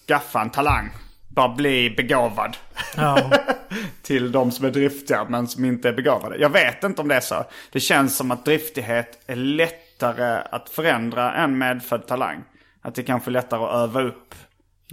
[0.07, 0.91] skaffa en talang.
[1.34, 2.56] Bara bli begåvad.
[2.96, 3.30] Ja.
[4.02, 6.36] till de som är driftiga men som inte är begåvade.
[6.36, 7.44] Jag vet inte om det är så.
[7.72, 12.44] Det känns som att driftighet är lättare att förändra än medfödd talang.
[12.82, 14.34] Att det kanske är lättare att öva upp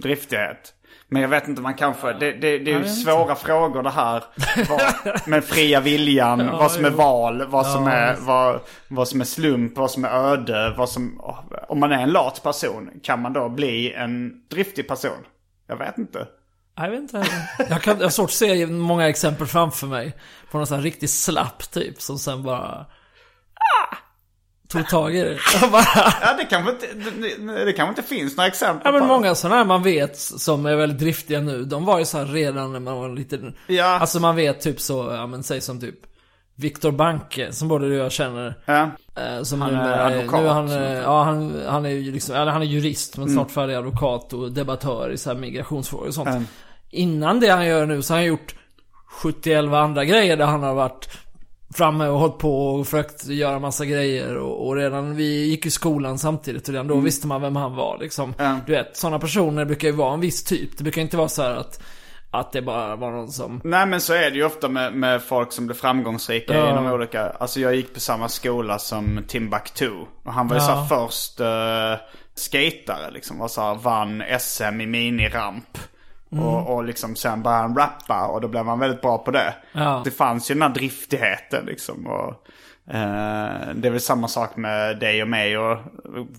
[0.02, 0.74] driftighet.
[1.08, 4.24] Men jag vet inte, man kanske, det, det, det är ju svåra frågor det här.
[4.68, 9.24] Vad, med fria viljan, vad som är val, vad som, är, vad, vad som är
[9.24, 11.20] slump, vad som är öde, vad som...
[11.68, 15.24] Om man är en lat person, kan man då bli en driftig person?
[15.68, 16.26] Jag vet inte.
[16.76, 17.26] Jag vet inte.
[17.68, 20.16] Jag, kan, jag har svårt att se många exempel framför mig.
[20.50, 22.86] På någon sån här riktigt slapp typ som sen bara...
[23.54, 23.96] Ah,
[24.68, 25.38] tog tag i det.
[26.20, 29.34] Ja, det kanske inte, det, det kanske inte finns några exempel ja men på många
[29.34, 31.64] sådana här man vet som är väldigt driftiga nu.
[31.64, 33.54] De var ju så här redan när man var liten.
[33.66, 33.84] Ja.
[33.84, 35.98] Alltså man vet typ så, ja men säg som typ
[36.54, 38.54] Viktor Banke, som både du och jag känner.
[38.64, 38.90] Ja.
[39.18, 42.12] Eh, Som Han är är- advokat, Nu är han, eh, ja, han, han är ju
[42.12, 43.34] liksom, eller han är jurist men Mm.
[43.34, 46.48] snart färdig advokat och debattör i så migrationsfrågor och sånt.
[46.90, 48.54] Innan det han gör nu så har han gjort
[49.22, 51.08] 71 andra grejer där han har varit
[51.74, 55.70] framme och hållit på och försökt göra massa grejer och, och redan vi gick i
[55.70, 57.04] skolan samtidigt och redan då Mm.
[57.04, 58.34] visste man vem han var liksom.
[58.66, 60.78] Du vet, sådana personer brukar ju vara en viss typ.
[60.78, 61.80] Det brukar inte vara så här att,
[62.30, 65.22] att det bara var någon som Nej men så är det ju ofta med, med
[65.22, 66.70] folk som blir framgångsrika Ja.
[66.70, 69.90] inom olika, alltså jag gick på samma skola som Timbuktu.
[70.24, 70.66] Och han var ju Ja.
[70.66, 75.78] så här först uh, skatare liksom, var så här, vann SM i miniramp.
[76.30, 79.54] Och, och liksom sen började han rappa och då blev han väldigt bra på det.
[79.72, 80.02] Ja.
[80.04, 82.06] Det fanns ju den här driftigheten liksom.
[82.06, 82.28] Och,
[82.94, 85.78] eh, det är väl samma sak med dig och mig och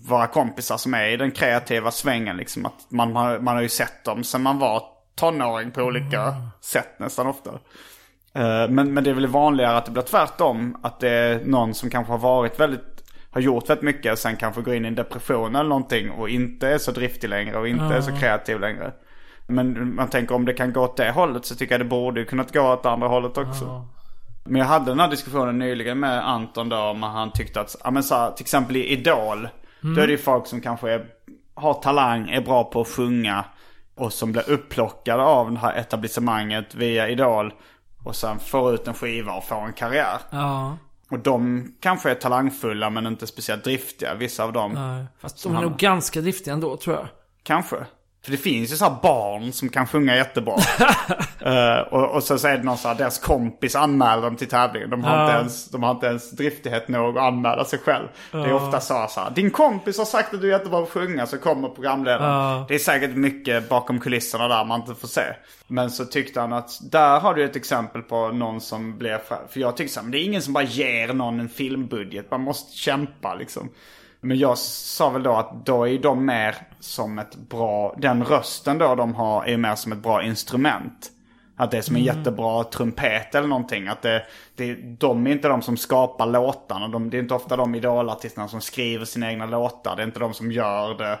[0.08, 2.36] våra kompisar som är i den kreativa svängen.
[2.36, 3.12] Liksom, att man,
[3.44, 4.82] man har ju sett dem sen man var
[5.20, 7.50] tonåring på olika sätt nästan ofta.
[8.34, 10.76] Eh, men, men det är väl vanligare att det blir tvärtom.
[10.82, 12.90] Att det är någon som kanske har varit väldigt
[13.32, 16.68] har gjort väldigt mycket sen kanske går in i en depression eller någonting och inte
[16.68, 18.92] är så driftig längre och inte är så kreativ längre.
[19.46, 22.24] Men man tänker om det kan gå åt det hållet så tycker jag det borde
[22.24, 23.86] kunnat gå åt andra hållet också.
[24.44, 27.90] Men jag hade den här diskussionen nyligen med Anton då om han tyckte att, ja
[27.90, 29.48] men så här, till exempel i Idol.
[29.80, 31.06] Då är det ju folk som kanske är,
[31.54, 33.44] har talang, är bra på att sjunga.
[34.00, 37.54] Och som blir upplockade av det här etablissemanget via Idol.
[38.04, 40.18] Och sen får ut en skiva och får en karriär.
[40.30, 40.76] Ja.
[41.10, 44.72] Och de kanske är talangfulla men inte speciellt driftiga, vissa av dem.
[44.72, 45.04] Nej.
[45.18, 47.06] Fast de är nog ganska driftiga ändå tror jag.
[47.42, 47.76] Kanske.
[48.24, 50.56] För det finns ju så här barn som kan sjunga jättebra.
[51.44, 54.90] Eh, och, och så säger det någon så här, deras kompis anmäler dem till tävlingen.
[54.90, 55.24] De har, Ja.
[55.26, 58.08] inte, ens, de har inte ens driftighet nog att anmäla sig själv.
[58.32, 60.84] Det är ofta så, så här, din kompis har sagt att du är jättebra på
[60.86, 62.64] att sjunga, så kommer programledaren.
[62.68, 65.22] Det är säkert mycket bakom kulisserna där man inte får se.
[65.66, 69.60] Men så tyckte han att där har du ett exempel på någon som blev, för
[69.60, 72.30] jag tycker så här, men det är ingen som bara ger någon en filmbudget.
[72.30, 73.68] Man måste kämpa liksom.
[74.20, 78.78] Men jag sa väl då att då är de mer som ett bra, den rösten
[78.78, 81.10] då de har är mer som ett bra instrument.
[81.56, 83.88] Att det är som en jättebra trumpet eller någonting.
[83.88, 84.22] Att det,
[84.56, 86.88] det, de är inte de som skapar låtarna.
[86.88, 89.96] De, det är inte ofta de idolartisterna som skriver sina egna låtar.
[89.96, 91.18] Det är inte de som gör det,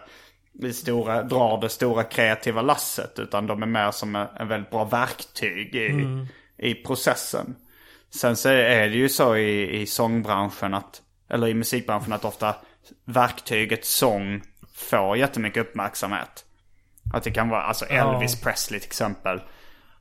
[0.52, 3.18] det stora, drar det stora kreativa lasset.
[3.18, 6.26] Utan de är mer som en, en väldigt bra verktyg i,
[6.58, 7.54] i processen.
[8.14, 12.54] Sen så är det ju så i, i sångbranschen att, eller i musikbranschen att ofta
[13.04, 14.42] verktyget sång
[14.74, 16.44] får jättemycket uppmärksamhet.
[17.12, 19.40] Att det kan vara, alltså Elvis Presley till exempel.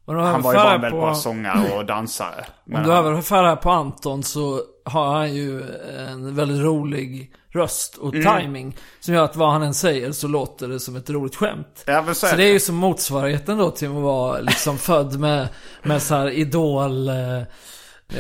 [0.06, 2.46] Han var ju bara en väldigt på, bra sångare och dansare.
[2.74, 5.64] Om du överför det här på Anton så har han ju
[5.98, 8.40] en väldigt rolig röst och Mm.
[8.40, 11.84] timing Som gör att vad han än säger så låter det som ett roligt skämt.
[11.88, 12.44] Ja, så så det det.
[12.44, 15.48] är ju som motsvarigheten då till att vara liksom född med,
[15.84, 17.10] med så här idol...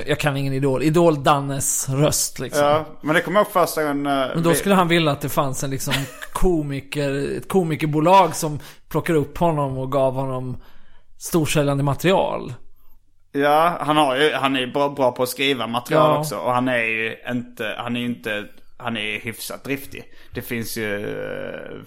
[0.07, 0.83] Jag kan ingen idol.
[0.83, 2.63] Idol-Dannes röst liksom.
[2.65, 4.05] Ja, men det kommer jag ihåg första gången.
[4.05, 5.93] eh, Men då skulle han vilja att det fanns en liksom
[6.33, 8.59] komiker, ett komikerbolag som
[8.89, 10.57] plockade upp honom och gav honom
[11.17, 12.53] storsäljande material.
[13.31, 16.19] Ja, han, har ju, han är ju bra, bra på att skriva material Ja.
[16.19, 16.35] också.
[16.37, 18.45] Och han är ju inte, han är ju inte,
[18.79, 20.03] han är hyfsat driftig.
[20.33, 21.77] Det finns ju eh,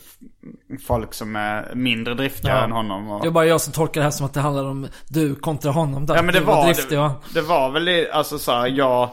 [0.87, 2.65] folk som är mindre driftiga Ja.
[2.65, 3.11] än honom.
[3.11, 3.23] Och...
[3.23, 5.71] Det är bara jag som tolkar det här som att det handlar om du kontra
[5.71, 6.15] honom där.
[6.17, 7.15] Ja men det Du var, driftig, va?
[7.35, 9.11] det, det var väl alltså så här, jag,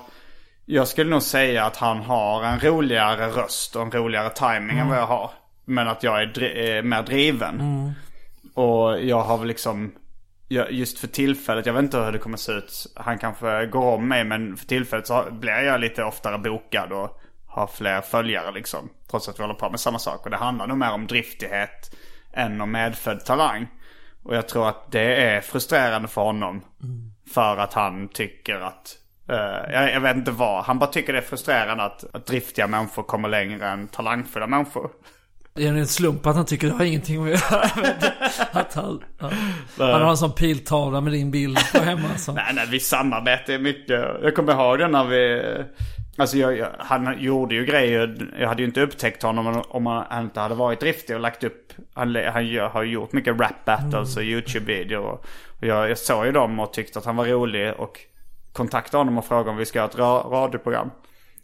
[0.65, 4.89] jag skulle nog säga att han har en roligare röst och en roligare timing än
[4.89, 5.31] vad jag har.
[5.65, 7.61] Men att jag är, dri- är mer driven.
[8.53, 9.91] Och jag har väl liksom,
[10.69, 12.85] just för tillfället, jag vet inte hur det kommer se ut.
[12.95, 17.21] Han kanske går om mig men för tillfället så blir jag lite oftare bokad och
[17.49, 18.89] har fler följare liksom.
[19.11, 20.25] Trots att vi håller på med samma sak.
[20.25, 21.95] Och det handlar nog mer om driftighet
[22.33, 23.67] än om medfödd talang.
[24.23, 26.61] Och jag tror att det är frustrerande för honom.
[27.33, 28.95] För att han tycker att,
[29.29, 32.67] eh, jag, jag vet inte vad, han bara tycker det är frustrerande att, att driftiga
[32.67, 34.91] människor kommer längre än talangfulla människor.
[35.53, 38.13] Det är en slump att han tycker det har ingenting att göra med.
[38.51, 39.29] Att han, ja.
[39.77, 42.17] han har en sån piltavla med din bild på hemma.
[42.17, 42.33] Så.
[42.33, 44.05] Nej, nej, vi samarbetar mycket.
[44.23, 45.43] Jag kommer ihåg det när vi...
[46.19, 48.29] Alltså jag, jag, han gjorde ju grejer.
[48.39, 51.73] Jag hade ju inte upptäckt honom om- han inte hade varit driftig och lagt upp.
[51.93, 55.19] Han, han har ju gjort mycket rap battles och YouTube-videor.
[55.59, 57.73] Och jag, jag såg ju dem och tyckte att han var rolig.
[57.77, 57.99] Och
[58.53, 60.89] kontaktade honom och frågade om vi ska göra ett ra, radioprogram.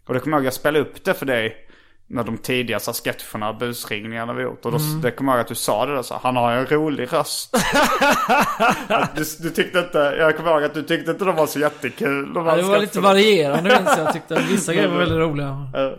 [0.07, 1.64] Och då kommer jag ihåg jag spelade upp det för dig.
[2.07, 4.65] När de tidiga så här sketcherna busringningarna vi gjort.
[4.65, 6.19] Och då, det kommer jag ihåg att du sa det där så.
[6.23, 7.55] Han har ju en rolig röst.
[9.15, 12.33] Du, du tyckte inte, jag kommer ihåg att du tyckte inte de var så jättekul.
[12.33, 14.13] De Ja, det var lite varierande minns jag.
[14.13, 15.69] Tyckte vissa grejer var väldigt roliga.
[15.75, 15.91] Eh,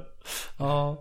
[0.58, 0.96] Ja.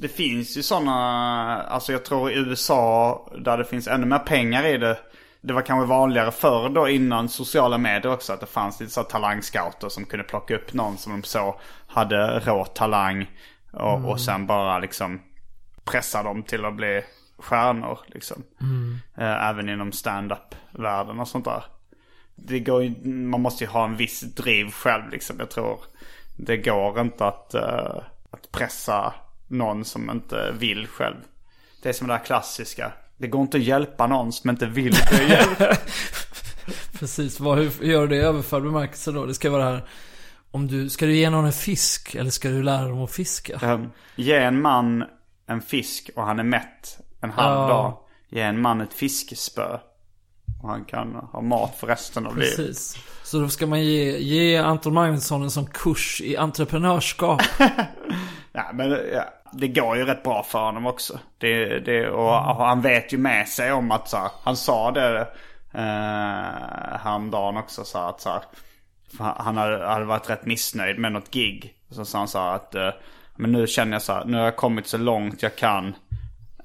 [0.00, 4.66] Det finns ju sådana, alltså jag tror i USA där det finns ännu mer pengar
[4.66, 4.98] i det.
[5.40, 9.02] Det var kanske vanligare förr då innan sociala medier också att det fanns lite så
[9.02, 13.30] talangscouter som kunde plocka upp någon som de så hade rå talang.
[13.72, 15.20] Och, och sen bara liksom
[15.84, 17.02] pressa dem till att bli
[17.38, 18.42] stjärnor liksom.
[19.18, 21.64] Eh, Även inom stand-up-världen och sånt där.
[22.34, 25.36] Det går ju, man måste ju ha en viss driv själv liksom.
[25.38, 25.78] Jag tror
[26.36, 27.96] det går inte att, eh,
[28.30, 29.14] att pressa
[29.48, 31.16] någon som inte vill själv.
[31.82, 32.92] Det är som det där klassiska.
[33.16, 35.60] Det går inte att hjälpa någon som inte vill bli hjälpt.
[36.98, 39.26] Precis, vad, hur gör du det i överförd bemärkelse då?
[39.26, 39.88] Det ska vara det här.
[40.50, 43.58] Om du, ska du ge någon en fisk eller ska du lära dem att fiska?
[43.74, 45.04] Um, ge en man
[45.46, 47.68] en fisk och han är mätt en halv Ja.
[47.68, 47.98] dag.
[48.28, 49.78] Ge en man ett fiskespö
[50.62, 52.56] Och han kan ha mat för resten av livet.
[52.56, 52.96] Precis.
[53.24, 57.42] Så då ska man ge, ge Anton Magnusson en sån kurs i entreprenörskap.
[58.52, 61.18] Ja, men ja, det går ju rätt bra för honom också.
[61.38, 64.90] Det, det, och, och han vet ju med sig om att så här, han sa
[64.90, 65.20] det
[65.74, 68.42] eh, häromdagen också så här, att så här,
[69.18, 71.74] han hade, hade varit rätt missnöjd med något gig.
[71.90, 72.90] Så sa han så här att eh,
[73.36, 75.94] men nu känner jag så här, nu har jag kommit så långt jag kan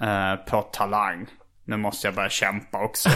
[0.02, 1.28] eh, på talang.
[1.66, 3.10] Nu måste jag börja kämpa också.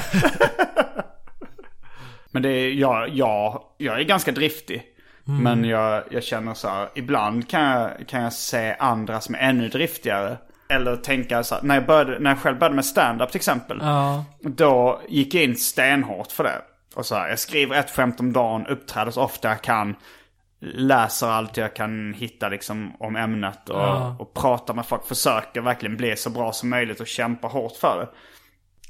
[2.31, 4.83] men det är, jag, jag, jag är ganska driftig.
[5.29, 9.39] Men jag, jag känner så här, ibland kan jag, kan jag se andra som är
[9.39, 10.37] ännu driftigare.
[10.69, 13.77] Eller tänka så här, när jag, började, när jag själv började med stand-up till exempel.
[13.81, 14.25] Ja.
[14.41, 16.61] Då gick jag in stenhårt för det.
[16.95, 19.95] Och så här, jag skriver ett skämt om dagen, uppträder så ofta jag kan.
[20.59, 24.15] Läser allt jag kan hitta liksom om ämnet och, Ja.
[24.19, 25.07] och pratar med folk.
[25.07, 28.09] Försöker verkligen bli så bra som möjligt och kämpa hårt för det.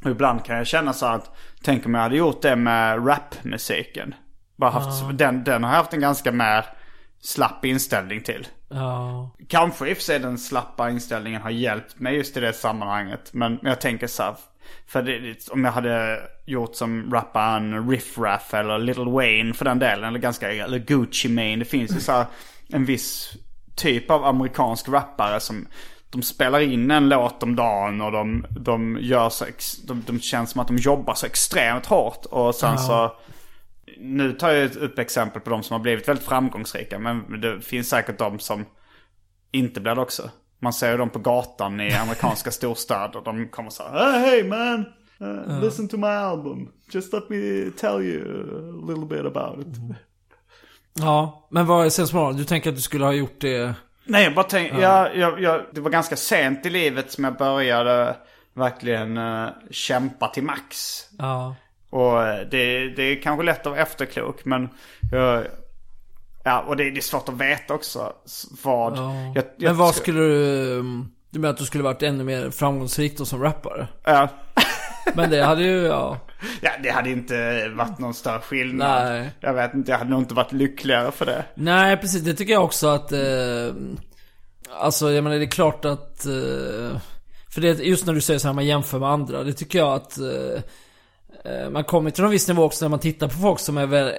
[0.05, 3.07] Och ibland kan jag känna så här att, tänk om jag hade gjort det med
[3.07, 4.15] rapmusiken.
[4.55, 6.65] Bara haft, den, den har jag haft en ganska mer
[7.19, 8.47] slapp inställning till.
[8.69, 9.29] Ja.
[9.49, 13.33] Kanske i och för sig den slappa inställningen har hjälpt mig just i det sammanhanget.
[13.33, 14.35] Men jag tänker så här,
[14.87, 19.79] för det, om jag hade gjort som rapparen Riff Raff eller Little Wayne för den
[19.79, 20.03] delen.
[20.03, 21.55] Eller ganska, eller Gucci Mane.
[21.55, 22.25] Det finns ju så här
[22.69, 23.33] en viss
[23.75, 25.67] typ av amerikansk rappare som
[26.09, 30.19] de spelar in en låt om dagen och de, de gör så, ex, de, de
[30.19, 32.25] känns som att de jobbar så extremt hårt.
[32.25, 33.15] Och sen så
[33.97, 36.99] nu tar jag upp exempel på de som har blivit väldigt framgångsrika.
[36.99, 38.65] Men det finns säkert de som
[39.51, 40.29] inte blir det också.
[40.59, 43.21] Man ser dem på gatan i amerikanska storstäder.
[43.25, 44.85] De kommer så här, "Ah, hey man,
[45.21, 46.69] uh, listen to my album.
[46.91, 49.67] Just let me tell you a little bit about it.
[50.93, 52.37] Ja, men vad är sensmoralen?
[52.37, 53.73] Du tänker att du skulle ha gjort det...
[54.05, 57.37] Nej, jag bara tänkte, jag, jag, jag, det var ganska sent i livet som jag
[57.37, 58.15] började
[58.53, 61.03] verkligen uh, kämpa till max.
[61.17, 61.55] Ja.
[61.89, 64.69] Och eh, det, det är kanske lätt att vara efterklok men
[65.11, 65.45] jag,
[66.47, 68.13] Ja, och det, det är svårt att veta också
[68.63, 68.97] vad...
[68.97, 69.13] Ja.
[69.35, 70.33] Jag, jag, Men vad skulle du...
[70.79, 73.87] um, Du menar att du skulle varit ännu mer framgångsrik då som rappare?
[74.03, 74.29] Ja.
[75.15, 76.19] Men det hade ju, ja.
[76.61, 79.05] ja, det hade inte varit någon större skillnad.
[79.05, 79.29] Nej.
[79.39, 81.45] Jag vet inte, jag hade nog inte varit lyckligare för det.
[81.55, 82.21] Nej, precis.
[82.21, 83.11] Det tycker jag också att...
[83.11, 83.73] Eh,
[84.79, 86.25] alltså, jag menar det är klart att...
[86.25, 86.97] Eh,
[87.53, 89.43] för det, just när du säger så här, man jämför med andra.
[89.43, 90.17] Det tycker jag att...
[90.17, 90.61] Eh,
[91.53, 93.85] eh, man kommer till en viss nivå också när man tittar på folk som är,
[93.85, 94.13] väl,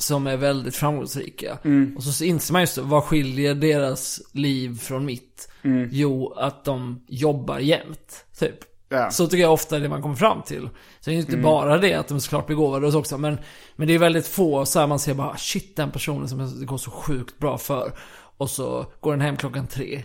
[0.00, 1.58] som är väldigt framgångsrika.
[1.96, 5.48] Och så inser man just det, vad skiljer deras liv från mitt?
[5.90, 8.24] Jo, att de jobbar jämt.
[8.38, 8.56] Typ.
[8.88, 9.10] Ja.
[9.10, 10.68] Så tycker jag ofta det man kommer fram till.
[11.00, 13.18] Så det är ju inte bara det att de är såklart begåvade och så också.
[13.18, 13.38] Men,
[13.76, 16.66] men det är väldigt få så här man ser bara shit den personen som det
[16.66, 17.92] går så sjukt bra för.
[18.36, 20.04] Och så går den hem klockan tre.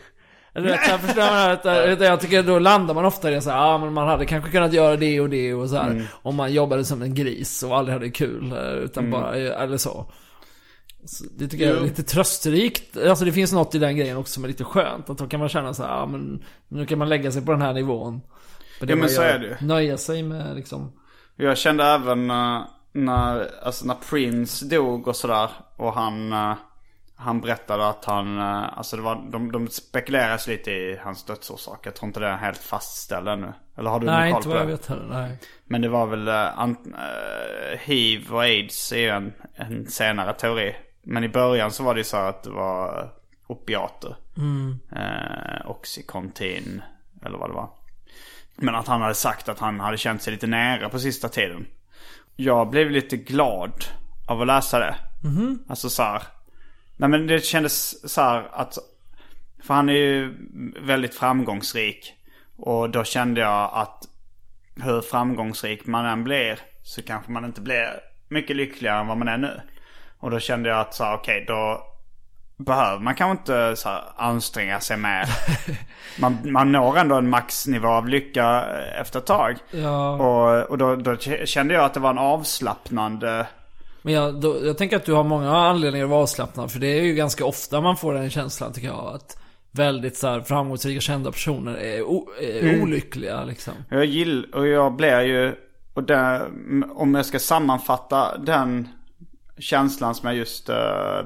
[0.55, 1.65] Eller vet, förstår man att,
[2.01, 4.25] att jag tycker då landar man ofta i det så här, ja men man hade
[4.25, 6.07] kanske kunnat göra det och det och så här.
[6.21, 8.51] Om man jobbade som en gris och aldrig hade kul.
[8.51, 10.11] eh, Utan bara, eller så.
[11.05, 11.83] Så Det tycker jag är Jo.
[11.85, 12.97] lite trösterikt.
[12.97, 15.09] Alltså det finns något i den grejen också som är lite skönt.
[15.09, 17.51] Att då kan man känna så här, ja men nu kan man lägga sig på
[17.51, 18.21] den här nivån.
[18.79, 19.29] För Ja, men så gör.
[19.29, 19.67] är det ju.
[19.67, 20.91] Nöja sig med liksom.
[21.35, 22.61] Jag kände även eh,
[22.93, 25.49] när, alltså när Prince dog och sådär.
[25.77, 26.53] Och han, eh,
[27.17, 31.79] han berättade att han, eh, alltså det var, de, de spekuleras lite i hans dödsorsak.
[31.87, 33.53] Jag tror inte det är helt fastställd ännu.
[33.77, 34.71] Eller har du Nej, någon inte koll vad på jag det?
[34.71, 35.21] vet heller.
[35.21, 35.37] Nej.
[35.65, 40.33] Men det var väl uh, ant, eh, hiv och aids är ju en, en senare
[40.33, 40.75] teori.
[41.03, 43.09] Men i början så var det ju så att det var eh,
[43.47, 44.15] opiater.
[44.95, 46.81] Eh, Oxycontin
[47.25, 47.69] eller vad det var.
[48.55, 51.67] Men att han hade sagt att han hade känt sig lite nära på sista tiden.
[52.35, 53.85] Jag blev lite glad
[54.27, 54.95] av att läsa det.
[55.67, 56.23] Alltså så här.
[56.97, 58.77] Nej men det kändes så här att.
[59.63, 60.35] För han är ju
[60.81, 62.13] väldigt framgångsrik.
[62.57, 64.03] Och då kände jag att
[64.83, 69.27] hur framgångsrik man än blir så kanske man inte blir mycket lyckligare än vad man
[69.27, 69.61] är nu.
[70.19, 71.83] Och då kände jag att så här, okej då
[72.57, 75.29] behöver man kanske inte så här, anstränga sig mer.
[76.19, 79.55] Man, man når ändå en maxnivå av lycka eh, efter ett tag.
[79.71, 80.11] Ja.
[80.11, 83.47] Och, och då, då kände jag att det var en avslappnande...
[84.05, 86.71] Men jag, då, jag tänker att du har många anledningar att vara avslappnad.
[86.71, 89.15] För det är ju ganska ofta man får den känslan tycker jag.
[89.15, 89.37] Att
[89.71, 92.81] väldigt så här, framgångsrika kända personer är, o, är Mm.
[92.83, 93.73] olyckliga liksom.
[93.89, 95.55] Jag gill, och jag blir ju...
[95.93, 96.47] Och där,
[96.95, 98.87] om jag ska sammanfatta den
[99.57, 100.75] känslan som jag just eh,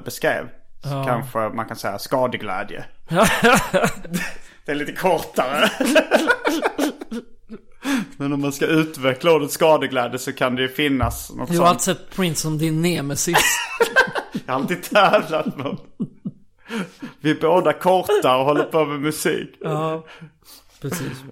[0.04, 0.48] beskrev.
[0.82, 2.84] Så kanske man kan säga skadeglädje.
[4.64, 5.70] Det är lite kortare.
[8.16, 11.66] Men om man ska utveckla ordet skadeglädje så kan det ju finnas något Du har
[11.66, 13.36] alltid sett Prince som din nemesis.
[14.46, 15.78] Jag har alltid tävlat med honom.
[17.20, 19.48] Vi är båda korta och håller på med musik.
[19.60, 20.04] ja,
[20.80, 21.24] precis.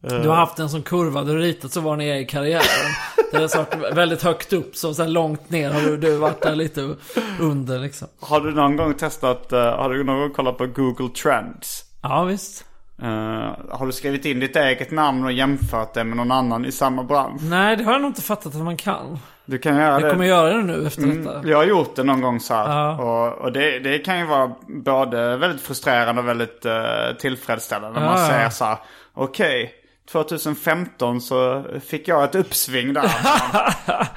[0.00, 2.92] Du har haft en sån kurva du ritat så var ni är i karriären.
[3.32, 6.54] Det har varit väldigt högt upp, så sen långt ner har du, du varit där
[6.54, 6.96] lite
[7.40, 8.08] under liksom.
[8.20, 11.84] Har du någon gång testat, eh, har du någon gång kollat på Google Trends?
[12.02, 12.64] Ja, visst.
[13.02, 16.72] Eh, har du skrivit in ditt eget namn och jämfört det med någon annan i
[16.72, 17.40] samma bransch?
[17.42, 19.18] Nej, det har jag nog inte fattat att man kan.
[19.44, 20.10] Du kan göra Jag det.
[20.10, 21.48] kommer göra det nu efter Mm, detta.
[21.48, 22.68] jag har gjort det någon gång så här.
[22.68, 22.96] Ja.
[22.98, 26.72] Och, och det, det kan ju vara både väldigt frustrerande och väldigt uh,
[27.18, 28.00] tillfredsställande.
[28.00, 28.76] När man säger så här.
[29.14, 29.72] Okej,
[30.12, 33.10] 2015 så fick jag ett uppsving där.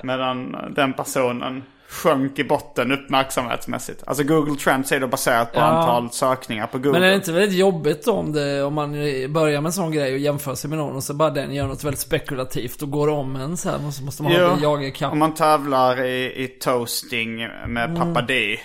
[0.06, 4.04] medan den personen sjönk i botten uppmärksamhetsmässigt.
[4.08, 5.64] Alltså Google Trends är då baserat på Ja.
[5.66, 6.92] antal sökningar på Google.
[6.92, 8.92] Men är det inte väldigt jobbigt om, det, om man
[9.34, 11.68] börjar med en sån grej och jämför sig med någon och så bara den gör
[11.68, 14.88] något väldigt spekulativt och går om en så här, och så måste man Jo, jaga
[14.88, 15.12] ikapp.
[15.12, 17.38] Om man tävlar i, i toasting
[17.68, 17.96] med Mm.
[18.14, 18.60] pappa D.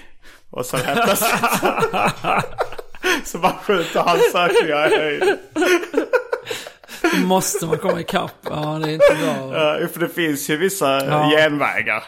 [0.50, 1.40] Och så helt plötsligt
[3.24, 5.36] så bara skjuter han sökningar i höjden.
[7.24, 8.30] Måste man komma ikapp.
[8.42, 9.56] Ja, det är inte bra.
[9.80, 11.30] Ja, för det finns ju vissa Ja.
[11.36, 12.04] genvägar.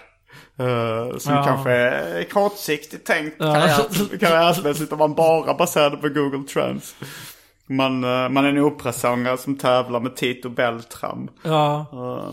[0.59, 1.44] Eh, som Ja.
[1.44, 3.44] kanske är kortsiktigt tänkt Ja.
[3.54, 6.94] karriär- karriärsmässigt om man bara baserar det på Google Trends.
[7.66, 11.28] Man, eh, man är en operasångare som tävlar med Tito Beltram.
[11.42, 11.86] Ja.
[11.92, 12.32] Eh,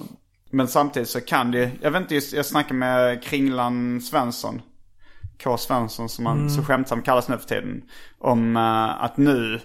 [0.49, 4.61] Men samtidigt så kan det jag vet inte, jag snackade med Kringlan Svensson.
[5.43, 5.57] K.
[5.57, 7.81] Svensson som han så skämtsamt kallas nu för tiden.
[8.19, 8.57] Om
[8.99, 9.59] att nu,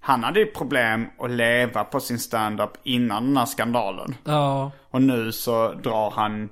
[0.00, 4.14] han hade ju problem att leva på sin stand-up innan den här skandalen.
[4.24, 4.70] Ja.
[4.90, 6.48] Och nu så drar han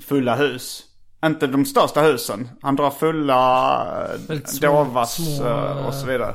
[0.00, 0.82] fulla hus.
[1.24, 2.48] Inte de största husen.
[2.62, 6.34] Han drar fulla eh, små- Dovas små, eh, och så vidare.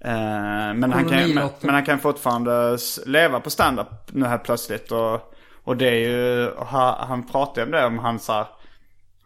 [0.00, 1.18] Eh, Men han, kan,
[1.60, 4.92] men, han kan fortfarande leva på stand-up nu här plötsligt.
[4.92, 5.34] Och,
[5.64, 8.48] och det är ju, ha- han pratade om det om han sa,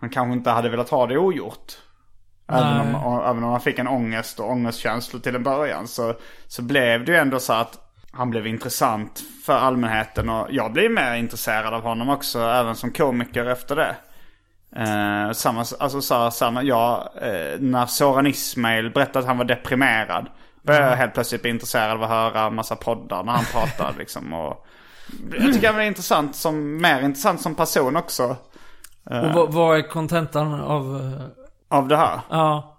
[0.00, 1.72] han kanske inte hade velat ha det ogjort.
[2.52, 6.14] Även om, även om han fick en ångest och ångestkänslor till en början så,
[6.46, 7.78] så blev det ju ändå så att
[8.12, 12.90] han blev intressant för allmänheten och jag blev mer intresserad av honom också även som
[12.92, 13.96] komiker efter det.
[14.76, 20.26] Eh, samma, alltså så samma, ja, eh, när Soran Ismail berättade att han var deprimerad
[20.62, 23.92] började jag helt plötsligt bli intresserad av att höra en massa poddar när han pratar
[23.98, 24.32] liksom.
[24.32, 24.66] Och,
[25.32, 28.36] jag tycker han var intressant som, mer intressant som person också.
[29.04, 30.96] Och vad, vad är kontentan av...
[30.96, 32.20] eh, Av det här.
[32.30, 32.78] Ja.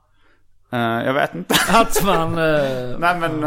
[0.72, 1.56] Eh, jag vet inte.
[1.70, 2.38] Att man...
[2.38, 3.44] eh, Nej men...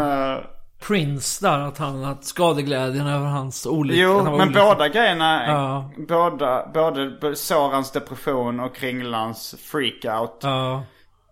[0.87, 2.03] Prince där, att han...
[2.05, 4.01] Att skadeglädjen över hans olycka.
[4.01, 4.55] Jo, men olycklig.
[4.63, 5.89] båda grejerna, Ja.
[6.07, 10.39] båda, både Sorans depression och Kringlans freakout.
[10.41, 10.83] Ja.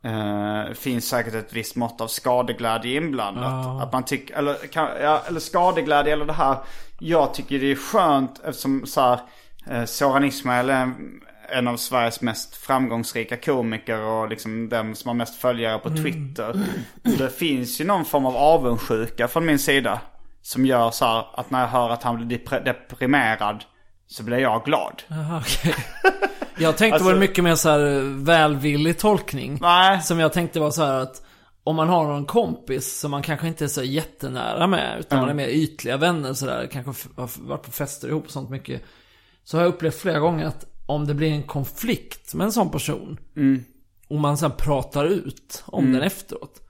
[0.03, 3.43] eh, finns säkert ett visst mått av skadeglädje inblandat.
[3.65, 3.81] Ja.
[3.83, 6.57] Att man tycker, eller, kan, ja, eller skadeglädje eller det här.
[6.99, 9.19] Jag tycker det är skönt eftersom så här,
[9.69, 11.21] eh, Soran Ismail är en,
[11.51, 16.59] en av Sveriges mest framgångsrika komiker och liksom den som har mest följare på Twitter.
[17.17, 20.01] Det finns ju någon form av avundsjuka från min sida.
[20.41, 23.63] Som gör så här att när jag hör att han blir deprimerad
[24.07, 25.03] så blir jag glad.
[25.07, 25.75] Jaha, okej.
[26.57, 29.57] Jag tänkte Alltså- på en mycket mer så här välvillig tolkning.
[29.61, 30.01] Nej.
[30.01, 31.21] Som jag tänkte var så här att
[31.63, 35.29] om man har någon kompis som man kanske inte är så jättenära med, utan man
[35.29, 38.81] är mer ytliga vänner sådär, kanske har varit på fester ihop och sånt mycket.
[39.43, 42.69] Så har jag upplevt flera gånger att om det blir en konflikt med en sån
[42.71, 43.19] person,
[44.07, 46.61] och man sen pratar ut om den efteråt,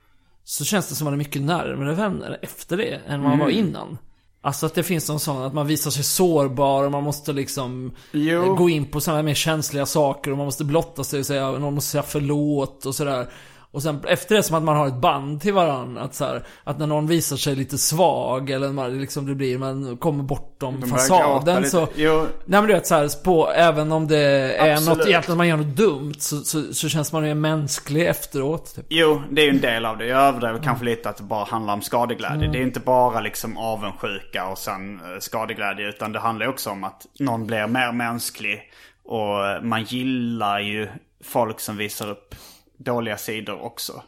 [0.44, 3.50] så känns det som att man är mycket närmare vänner efter det än man var
[3.50, 3.98] innan.
[4.44, 7.92] Alltså att det finns någon sån att man visar sig sårbar och man måste liksom
[8.12, 8.44] Jo.
[8.44, 11.52] eh, gå in på sådana mer känsliga saker och man måste blotta sig och säga,
[11.52, 13.28] någon måste säga förlåt och sådär.
[13.74, 16.02] Och sen efter det som att man har ett band till varandra.
[16.02, 19.58] Att, så här, att när någon visar sig lite svag eller man, liksom det blir,
[19.58, 21.88] man kommer bortom fasaden så...
[21.96, 22.28] Jo.
[22.46, 24.98] Nej men du vet så här, på, även om det är Absolut.
[24.98, 28.76] något egentligen man gör något dumt så, så, så känns man ju mänsklig efteråt.
[28.76, 28.86] Typ.
[28.90, 30.06] Jo, det är ju en del av det.
[30.06, 32.48] Jag överdriver kanske lite att det bara handlar om skadeglädje.
[32.48, 35.90] Det är inte bara liksom avundsjuka och sen eh, skadeglädje.
[35.90, 38.62] Utan det handlar också om att någon blir mer mänsklig.
[39.04, 40.90] Och man gillar ju
[41.24, 42.36] folk som visar upp
[42.84, 44.04] dåliga sidor också.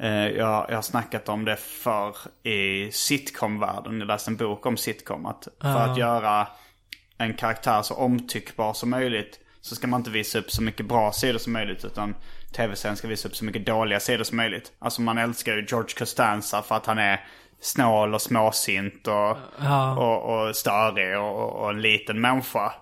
[0.00, 3.98] Eh, Jag, jag har snackat om det för i sitcom-världen.
[3.98, 5.26] Jag läste en bok om sitcom.
[5.26, 6.48] Att för att göra
[7.18, 11.12] en karaktär så omtyckbar som möjligt så ska man inte visa upp så mycket bra
[11.12, 12.14] sidor som möjligt utan
[12.56, 14.72] tv-serien ska visa upp så mycket dåliga sidor som möjligt.
[14.78, 17.20] Alltså man älskar ju George Costanza för att han är
[17.60, 19.36] snål och småsint och,
[19.98, 22.72] och, och störig och, och en liten människa.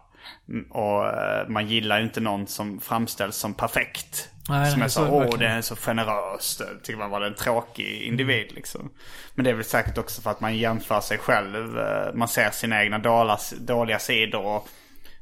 [0.71, 4.29] Och eh, man gillar ju inte någon som framställs som perfekt.
[4.51, 6.61] Nej, som är det åh det är så generöst.
[6.61, 8.91] Jag Tycker man var en tråkig individ liksom.
[9.35, 11.79] Men det är väl säkert också för att man jämför sig själv.
[11.79, 14.69] Eh, Man ser sina egna dåliga, dåliga sidor och,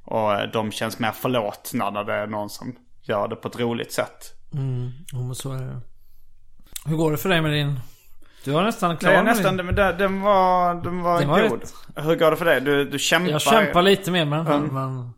[0.05, 3.93] och de känns mer förlåtna när det är någon som gör det på ett roligt
[3.93, 4.33] sätt.
[5.12, 5.81] Jo men så är det.
[6.87, 7.81] Hur går det för dig med din...
[8.45, 9.57] Du var nästan klar Nej, med nästan.
[9.57, 9.66] din.
[9.66, 11.61] Men den, den var, den var Den var god.
[11.61, 11.74] rätt.
[11.97, 12.61] Hur går det för dig?
[12.61, 13.31] Du, du kämpar.
[13.33, 14.74] Jag kämpar lite mer med här, Mm.
[14.74, 15.11] men...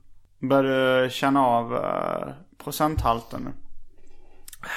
[0.48, 2.34] Börjar du känna av uh,
[2.64, 3.50] procenthalten nu?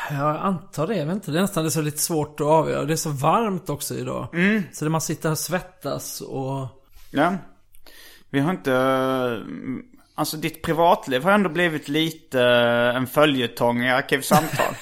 [0.10, 1.32] Jag antar det, jag vet inte.
[1.32, 2.86] Det är nästan det är så lite svårt att avgöra.
[2.86, 4.28] Det är så varmt också idag.
[4.34, 4.64] Mm.
[4.72, 6.68] Så det man sitter och svettas och...
[7.12, 7.36] Ja.
[8.30, 9.44] Vi har inte...
[10.16, 14.76] Alltså ditt privatliv har ändå blivit lite eh, en följetong i Arkivsamtal.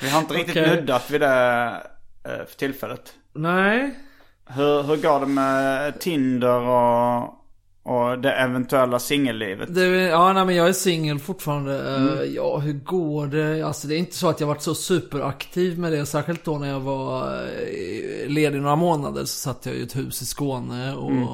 [0.00, 0.76] Vi har inte riktigt Okej.
[0.76, 1.82] nuddat vid det
[2.24, 3.14] eh, för tillfället.
[3.34, 3.98] Nej.
[4.46, 7.39] Hur, hur går det med Tinder och,
[7.82, 9.68] och det eventuella singellivet?
[10.10, 11.96] Ja, nej men jag är singel fortfarande.
[11.96, 12.18] Mm.
[12.18, 13.62] Eh, Ja, hur går det?
[13.62, 16.06] Alltså det är inte så att jag varit så superaktiv med det.
[16.06, 20.22] Särskilt då när jag var eh, ledig några månader så satt jag i ett hus
[20.22, 21.10] i Skåne och...
[21.10, 21.26] Mm.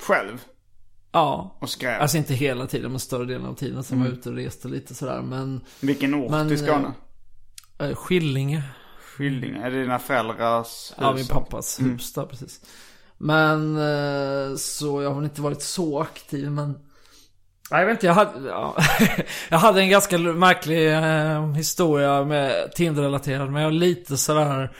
[0.00, 0.38] Själv?
[1.12, 1.56] Ja.
[1.60, 2.00] Och skrev?
[2.00, 3.84] Alltså inte hela tiden, men större delen av tiden.
[3.84, 4.12] Sen var Mm.
[4.14, 5.22] jag ute och reste lite sådär.
[5.22, 5.60] Men...
[5.80, 6.92] Vilken ort men, i Skåne?
[7.78, 8.62] Eh, Skillinge.
[9.00, 9.66] Skillinge?
[9.66, 10.94] Är det dina föräldrars hus?
[11.00, 11.92] Ja, min pappas Mm.
[11.92, 12.60] hus där precis.
[13.18, 16.74] Men eh, så jag har inte varit så aktiv men
[17.70, 18.76] jag vet inte, jag hade, ja.
[19.48, 24.70] jag hade en ganska märklig eh, historia med Tinder-relaterad men jag är lite sådär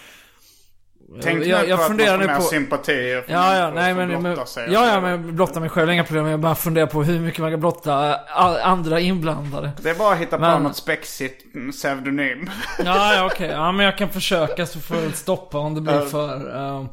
[1.22, 3.94] Tänk jag, nu jag på funderar att man nu får på sympatier Ja, ja, nej
[3.94, 4.72] men, men sig.
[4.72, 6.26] ja, ja, men blotta mig själv, inga problem.
[6.26, 9.72] Jag bara funderar på hur mycket man kan blotta a- andra inblandade.
[9.82, 12.50] Det är bara att hitta på Men- något spexigt mm, pseudonym.
[12.84, 13.48] Ja, ja okej.
[13.48, 16.56] Ja, men jag kan försöka så får jag stoppa om det blir för...
[16.56, 16.86] Uh,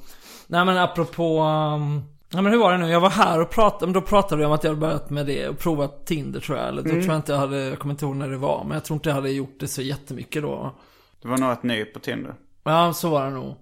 [0.47, 1.39] nej men apropå...
[1.41, 2.89] Um, nej men hur var det nu?
[2.89, 5.25] Jag var här och pratade, men då pratade vi om att jag hade börjat med
[5.25, 6.67] det och provat Tinder tror jag.
[6.67, 7.01] Eller då Mm.
[7.01, 8.63] tror jag inte jag hade, jag kommer inte ihåg när det var.
[8.63, 10.75] Men jag tror inte jag hade gjort det så jättemycket då.
[11.21, 12.35] Det var nog ett ny på Tinder.
[12.63, 13.55] Ja, så var det nog.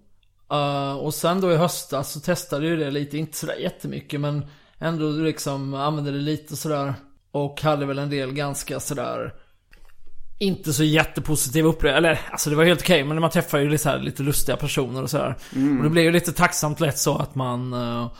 [0.54, 4.46] Uh, och sen då i höstas så testade jag det lite, inte sådär jättemycket men
[4.80, 6.94] ändå liksom använde det lite sådär.
[7.32, 9.34] Och hade väl en del ganska sådär
[10.40, 11.98] inte så jättepositiva upplevelser.
[11.98, 14.58] Eller alltså det var helt okej men man träffar ju lite, så här, lite lustiga
[14.58, 15.36] personer och sådär.
[15.78, 18.12] Och det blev ju lite tacksamt lätt så att man uh,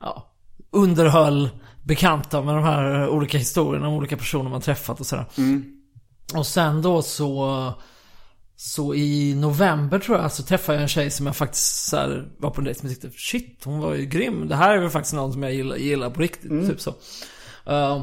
[0.00, 0.32] ja,
[0.70, 1.48] underhöll
[1.82, 5.26] bekanta med de här olika historierna om olika personer man träffat och sådär.
[6.34, 7.74] Och sen då så
[8.56, 12.28] så i november tror jag så träffade jag en tjej som jag faktiskt så här,
[12.38, 14.48] var på en dejt med och tyckte shit hon var ju grym.
[14.48, 16.50] Det här är väl faktiskt någon som jag gillar, gillar på riktigt.
[16.68, 16.90] Typ så.
[17.70, 18.02] Uh,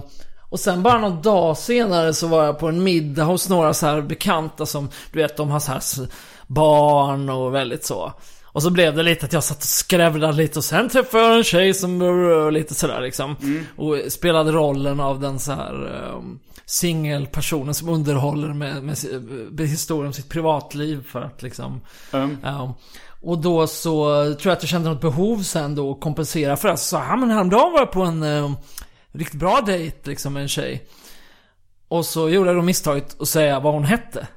[0.50, 3.86] och sen bara någon dag senare så var jag på en middag hos några så
[3.86, 6.10] här bekanta som du vet de har så här
[6.48, 8.14] barn och väldigt så.
[8.52, 11.38] Och så blev det lite att jag satt och skrävlade lite och sen träffade jag
[11.38, 13.36] en tjej som lite sådär liksom.
[13.76, 18.98] Och spelade rollen av den så här um, singelpersonen som underhåller med, med,
[19.52, 21.82] med historien om sitt privatliv för att liksom
[22.14, 22.38] Mm.
[22.44, 22.76] Ja.
[23.22, 26.68] Och då så tror jag att jag kände något behov sen då att kompensera för
[26.68, 26.78] det.
[26.78, 28.52] Så sa men häromdagen var jag på en eh,
[29.12, 30.88] riktigt bra dejt liksom med en tjej.
[31.88, 34.28] Och så gjorde jag då misstaget att säga vad hon hette.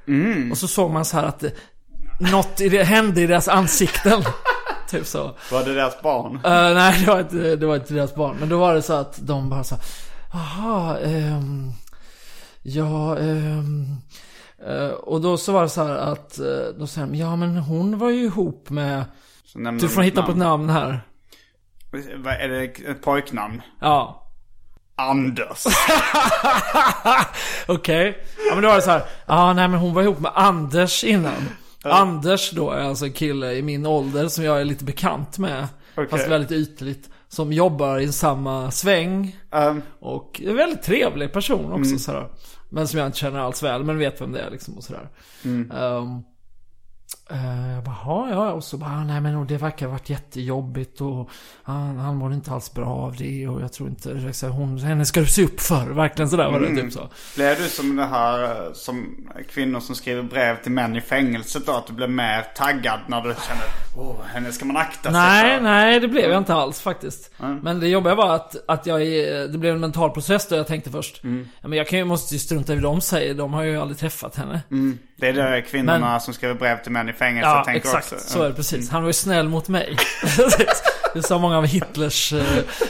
[0.51, 1.53] Och så såg man så här att det,
[2.19, 4.23] något i det, hände i deras ansikten.
[4.89, 5.35] typ så.
[5.51, 6.35] Var det deras barn?
[6.35, 8.35] Eh, nej, det var, inte, det var inte deras barn.
[8.39, 9.77] Men då var det så att de bara sa
[10.33, 11.71] Jaha, ehm,
[12.61, 13.85] ja, ehm,
[14.67, 16.45] eh, och då så var det så här att, eh,
[16.77, 19.05] då sa de, ja men hon var ju ihop med,
[19.45, 21.01] Så du får hitta på ett namn här.
[22.39, 23.61] Är det ett pojknamn?
[23.79, 24.22] Ja.
[24.95, 25.63] Anders.
[27.67, 28.17] Okej.
[28.49, 31.03] Ja men då var det så här, ja nej men hon var ihop med Anders
[31.03, 31.49] innan.
[31.83, 35.67] Anders då är alltså en kille i min ålder som jag är lite bekant med.
[35.95, 36.09] Okej.
[36.09, 37.09] Fast väldigt ytligt.
[37.27, 39.35] Som jobbar i samma sväng.
[39.51, 42.27] Um, Och är en väldigt trevlig person också sådär.
[42.69, 45.09] Men som jag inte känner alls väl, men vet vem det är liksom och sådär.
[45.45, 46.23] Ehm,
[47.29, 51.29] eh, jag bara, "Ja, och så bara, nej men det verkar ha varit jättejobbigt och
[51.63, 55.05] han, han mår inte alls bra av det och jag tror inte, liksom, hon, henne
[55.05, 57.09] ska du se upp för, verkligen sådär var det typ så.
[57.35, 61.65] blev du som det här eh, som kvinnor som skriver brev till män i fängelset
[61.65, 61.71] då?
[61.71, 63.63] Att du blev mer taggad när du kände,
[63.97, 65.63] åh, henne ska man akta sig Nej, för.
[65.63, 67.31] nej det blev jag inte alls faktiskt.
[67.61, 68.99] Men det jobbiga var att, att jag,
[69.51, 71.21] det blev en mental process då jag tänkte först.
[71.61, 73.77] Ja, men jag kan ju, måste ju strunta i vad de säger, de har ju
[73.77, 74.61] aldrig träffat henne.
[75.23, 78.13] Det är det kvinnorna Men- som skriver brev till män i fängelse Ja, tänker exakt.
[78.13, 78.29] också.
[78.29, 78.89] Så är det precis.
[78.89, 79.97] Han var ju snäll mot mig.
[81.13, 82.33] det sa många av Hitlers...
[82.33, 82.43] eh,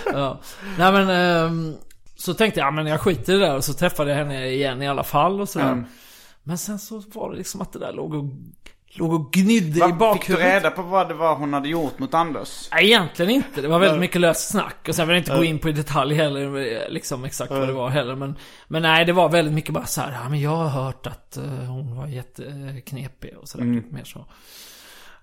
[0.05, 0.39] ja.
[0.77, 1.09] Nej men...
[1.09, 1.75] ehm,
[2.15, 4.47] så tänkte jag, ja men jag skiter i det där och så träffade jag henne
[4.47, 5.71] igen i alla fall och sådär.
[5.71, 5.85] Mm.
[6.43, 8.23] Men sen så var det liksom att det där låg och,
[8.95, 10.45] låg och gnydde i Vad, fick du bakhuvudet.
[10.53, 12.69] reda på vad det var hon hade gjort mot Anders?
[12.71, 13.61] Nej, egentligen inte.
[13.61, 14.85] Det var väldigt mycket löst snack.
[14.87, 17.73] Och sen vill jag inte gå in på i detalj heller, liksom exakt vad det
[17.73, 18.15] var heller.
[18.15, 18.35] Men,
[18.67, 21.37] men nej, det var väldigt mycket bara så här, ja men jag har hört att
[21.37, 23.65] eh, hon var jätteknepig och sådär.
[23.65, 24.25] Mer så.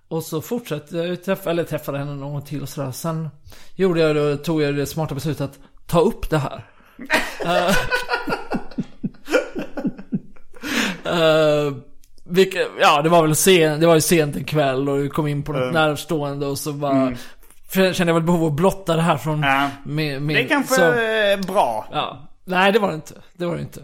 [0.08, 2.90] Och så fortsatte jag träffa, eller träffade henne någon gång till och sådär.
[2.90, 3.28] Sen
[3.76, 6.64] gjorde jag då, tog jag det smarta beslutet att ta upp det här.
[11.04, 11.72] Eh,
[12.30, 15.26] vilka, ja det var väl sen, det var ju sent en kväll och vi kom
[15.26, 15.74] in på något Mm.
[15.74, 17.12] närstående och så bara
[17.70, 19.68] för kände jag väl behov av att blotta det här från Ja.
[19.84, 21.88] med, med, Det är kanske så, är bra.
[21.92, 22.28] ja.
[22.44, 23.80] Nej det var det inte, det var det inte.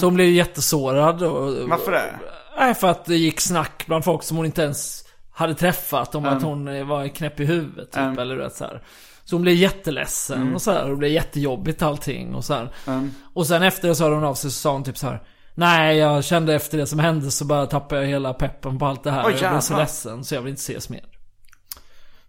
[0.00, 1.68] Så hon blev jättesårad och...
[1.68, 2.14] Varför det?
[2.58, 6.24] Nej för att det gick snack bland folk som hon inte ens hade träffat om
[6.26, 8.18] att hon var knäpp i huvudet typ, Mm.
[8.18, 8.82] eller vet så här.
[9.24, 12.68] Så hon blev jätteledsen och så här, och det blev jättejobbigt allting och så här.
[12.86, 13.10] Mm.
[13.34, 15.22] Och sen efter det så hörde hon av sig så sa hon typ så här.
[15.58, 19.04] Nej, jag kände efter det som hände så bara tappade jag hela peppen på allt
[19.04, 19.26] det här.
[19.26, 21.04] Oj, jag blev så ledsen så jag vill inte ses mer.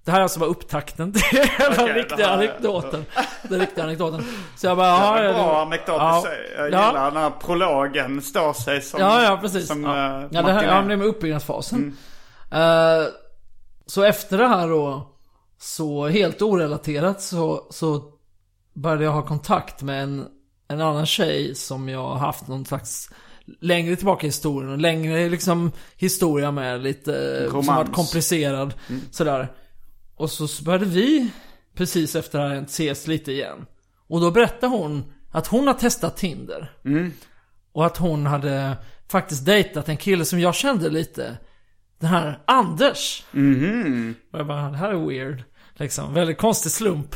[0.03, 1.21] Det här är alltså bara upptakten till
[1.57, 3.05] den Okej, riktiga anekdoten.
[3.43, 4.23] Den riktiga anekdoten.
[4.55, 6.19] Så jag bara, Ja, ja, det ja, bra anekdot ja.
[6.19, 6.37] i sig.
[6.57, 6.87] Jag Ja.
[6.87, 9.67] gillar när prologen står sig som Ja, ja precis.
[9.67, 10.19] Som, ja.
[10.21, 10.89] eh, ja, det här, ja, är.
[10.89, 11.97] det med uppbyggnadsfasen.
[12.51, 13.03] Eh,
[13.85, 15.11] så efter det här då,
[15.59, 18.01] så helt orelaterat så, så
[18.73, 20.25] började jag ha kontakt med en,
[20.67, 23.09] en annan tjej som jag har haft någon slags
[23.61, 27.67] längre tillbaka i historien och längre liksom historia med lite, som Romans.
[27.67, 28.73] varit komplicerad
[29.11, 29.51] sådär.
[30.15, 31.31] Och så började vi,
[31.75, 33.65] precis efter det här ses lite igen.
[34.07, 36.71] Och då berättade hon att hon har testat Tinder.
[37.71, 38.77] Och att hon hade
[39.09, 41.37] faktiskt dejtat en kille som jag kände lite.
[41.99, 43.23] Den här Anders.
[44.31, 45.43] Och jag bara, det här är weird.
[45.75, 47.15] Liksom, väldigt konstig slump.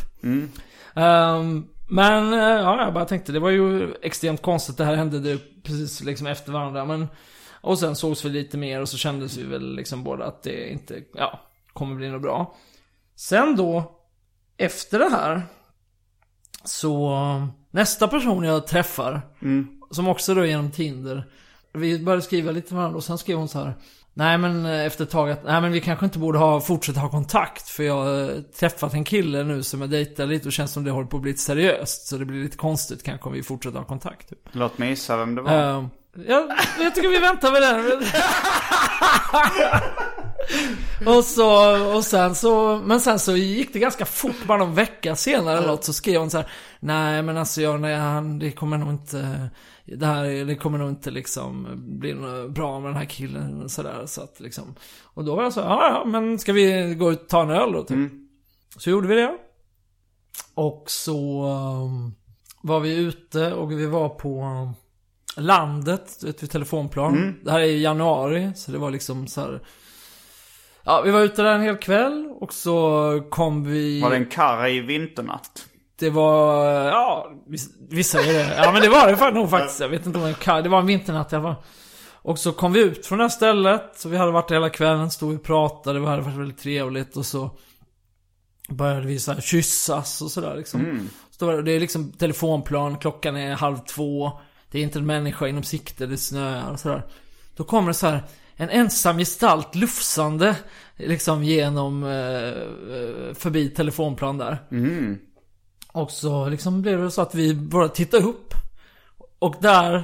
[0.95, 4.77] Ehm, men eh, ja, jag bara tänkte, det var ju extremt konstigt.
[4.77, 6.85] Det här hände det precis liksom efter varandra.
[6.85, 7.07] Men,
[7.61, 10.71] och sen sågs vi lite mer och så kändes vi väl liksom båda att det
[10.71, 11.39] inte, ja,
[11.73, 12.55] kommer bli något bra.
[13.15, 13.99] Sen då,
[14.57, 15.41] efter det här.
[16.63, 17.11] Så
[17.71, 19.21] nästa person jag träffar,
[19.91, 21.31] som också då är genom Tinder.
[21.73, 23.73] Vi började skriva lite varandra och sen skrev hon så här.
[24.13, 26.99] Nej men eh, efter ett tag att, nej men vi kanske inte borde ha, fortsätta
[26.99, 27.69] ha kontakt.
[27.69, 30.83] För jag har eh, träffat en kille nu som jag dejtar lite och känns som
[30.83, 32.07] det håller på att bli lite seriöst.
[32.07, 34.29] Så det blir lite konstigt kanske om vi fortsätter ha kontakt.
[34.29, 34.39] Typ.
[34.51, 35.51] Låt mig gissa vem det var.
[35.51, 35.89] Ehm,
[36.27, 38.01] jag, jag tycker vi väntar med den.
[41.15, 45.15] och så, och sen så, men sen så gick det ganska fort, bara någon vecka
[45.15, 46.51] senare eller något, så skrev hon så här.
[46.79, 49.49] Nej men alltså jag, nej, han, det kommer nog inte,
[49.95, 51.67] det här, det kommer nog inte liksom
[51.99, 54.05] bli något bra med den här killen och sådär.
[54.05, 57.21] Så att liksom, och då var jag så ja ja, men ska vi gå ut
[57.21, 58.11] och ta en öl då typ?
[58.77, 59.37] Så gjorde vi det.
[60.53, 62.15] Och så um,
[62.61, 64.73] var vi ute och vi var på um,
[65.45, 67.39] landet, vid telefonplan.
[67.43, 69.61] Det här är i januari, så det var liksom så här.
[70.83, 74.01] Ja, vi var ute där en hel kväll och så kom vi...
[74.01, 75.67] Var det en karg vinternatt?
[76.01, 77.31] Det var, ja,
[77.89, 78.55] vissa är det.
[78.55, 79.79] Ja men det var det fan nog faktiskt.
[79.79, 81.63] Jag vet inte om det var det var en vinternatt i alla fall.
[82.13, 84.69] Och så kom vi ut från det här stället, så vi hade varit där hela
[84.69, 87.51] kvällen, stod och pratade, det hade varit väldigt trevligt och så
[88.69, 91.09] började vi så här kyssas och sådär liksom.
[91.31, 94.31] Så då var det, är liksom telefonplan, klockan är halv två,
[94.71, 97.03] det är inte en människa inom sikte, det snöar och sådär.
[97.55, 98.23] Då kommer det så här
[98.55, 100.55] en ensam gestalt lufsande
[100.95, 102.47] liksom genom, eh,
[102.97, 104.57] eh, förbi telefonplan där.
[105.91, 108.53] Och så liksom blev det så att vi bara tittade upp.
[109.39, 110.03] Och där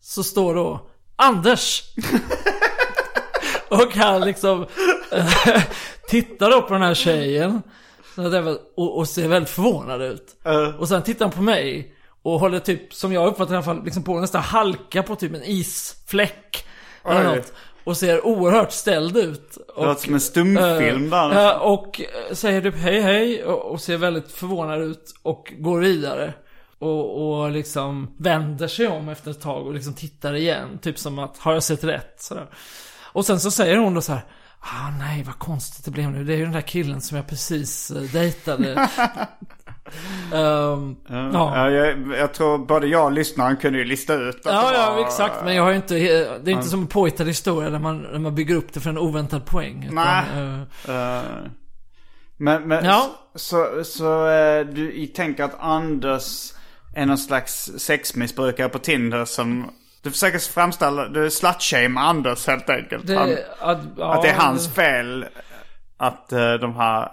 [0.00, 1.82] så står då Anders.
[3.68, 4.66] och han liksom
[5.12, 5.62] eh,
[6.08, 7.62] tittar då på den här tjejen.
[8.76, 10.36] Och, och ser väldigt förvånad ut.
[10.78, 11.94] Och sen tittar han på mig.
[12.22, 15.34] Och håller typ, som jag uppfattar i alla fall, liksom på nästan halka på typ
[15.34, 16.66] en isfläck.
[17.04, 17.52] Eller något.
[17.84, 19.58] Och ser oerhört ställd ut.
[19.76, 21.30] Det låter som en stumfilm där.
[21.30, 25.52] Eh, Ja, och eh, säger typ hej hej och, och ser väldigt förvånad ut och
[25.58, 26.34] går vidare.
[26.78, 30.78] Och, och liksom vänder sig om efter ett tag och liksom tittar igen.
[30.82, 32.22] Typ som att, har jag sett rätt?
[32.22, 32.46] Sådär.
[33.12, 34.24] Och sen så säger hon då så här.
[34.60, 36.24] Ah nej vad konstigt det blev nu.
[36.24, 38.88] Det är ju den där killen som jag precis uh, dejtade.
[40.34, 41.30] Ehm, ja.
[41.32, 44.92] Ja, jag, jag tror både jag och lyssnaren kunde ju lista ut att Ja, ja,
[44.94, 45.34] var- exakt.
[45.44, 48.34] Men jag har inte, det är inte som en påhittad historia där man, där man
[48.34, 49.88] bygger upp det för en oväntad poäng.
[49.92, 50.22] Nej.
[50.88, 51.22] Eh,
[52.36, 53.10] men men Ja.
[53.34, 56.52] så, så eh, du tänker att Anders
[56.94, 59.70] är någon slags sexmissbrukare på Tinder som...
[60.02, 63.06] Du försöker framställa, du slutshamea Anders helt enkelt.
[63.06, 63.30] det, Han,
[63.60, 65.26] att, ja, att det är hans fel
[65.96, 66.28] att
[66.60, 67.08] de här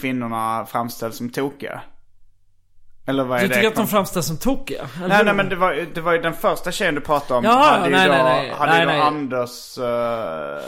[0.00, 1.80] kvinnorna framställs som tokiga.
[3.12, 3.54] Eller vad är Du det?
[3.54, 4.86] tycker att de framställs som tokiga?
[4.98, 5.24] eller Nej, hur?
[5.24, 7.44] nej men det var, det var ju den första tjejen du pratade om.
[7.44, 8.52] Jaha, hade ju nej, då, nej, nej.
[8.58, 9.00] Hade Nej, ju då nej.
[9.00, 10.64] Anders eh,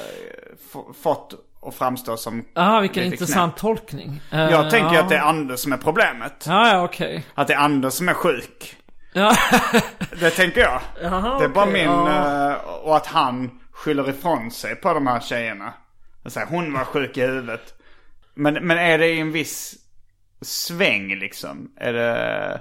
[0.72, 1.34] f- fått
[1.66, 4.20] att framstå som Jaha, vilken intressant tolkning.
[4.32, 5.00] Eh, Jag tänker ja.
[5.00, 6.44] att det är Anders som är problemet.
[6.48, 7.26] Ja, ja, okej.
[7.34, 8.76] Att det är Anders som är sjuk.
[9.12, 9.36] Ja,
[10.20, 10.80] Det tänker jag.
[11.02, 11.90] Jaha, det är bara okej, min...
[12.06, 12.50] ja.
[12.50, 15.72] eh, och att han skyller ifrån sig på de här tjejerna.
[16.24, 17.74] Och säger, hon var sjuk i huvudet.
[18.34, 19.74] Men, men är det i en viss
[20.44, 21.70] sväng liksom?
[21.76, 22.60] Är det...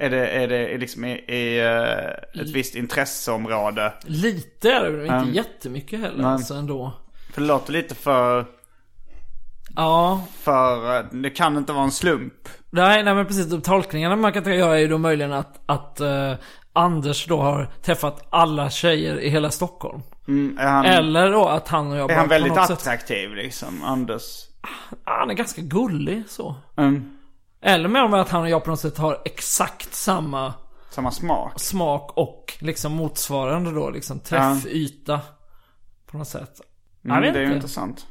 [0.00, 3.92] Är det, är det liksom i, i eh, ett visst intresseområde?
[4.04, 5.32] Lite är det, men inte Mm.
[5.32, 6.26] jättemycket heller Nej.
[6.26, 6.92] alltså ändå.
[7.34, 8.46] För det låter lite för,
[9.76, 12.48] Ja, för, eh, det kan inte vara en slump.
[12.70, 13.46] nej, nej men precis.
[13.46, 16.32] De tolkningarna man kan göra är ju då möjligen att, att eh,
[16.72, 20.02] Anders då har träffat alla tjejer i hela Stockholm.
[20.28, 23.82] Mm, han, Eller då att han och jag är han väldigt något sätt- attraktiv liksom,
[23.84, 24.22] Anders?
[24.62, 24.68] Ja,
[25.04, 26.54] han är ganska gullig så.
[26.76, 27.17] Mm,
[27.60, 30.54] Eller med att han och jag på något sätt har exakt samma
[30.90, 31.52] samma smak.
[31.60, 35.20] smak och liksom motsvarande då liksom träffyta.
[36.06, 36.60] På något sätt.
[37.02, 37.56] Jag Mm, vet det är ju inte.
[37.56, 38.06] intressant.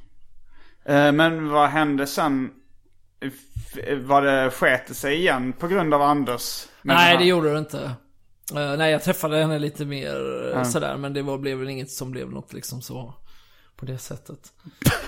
[0.86, 2.50] Eh, Men vad hände sen?
[4.06, 6.68] Var det sket det sig igen på grund av Anders?
[6.82, 7.84] Nej, det gjorde det inte.
[8.56, 11.92] Eh, nej, jag träffade henne lite mer eh, sådär, men det var, blev väl inget
[11.92, 13.14] som blev något liksom så.
[13.80, 14.40] På det sättet.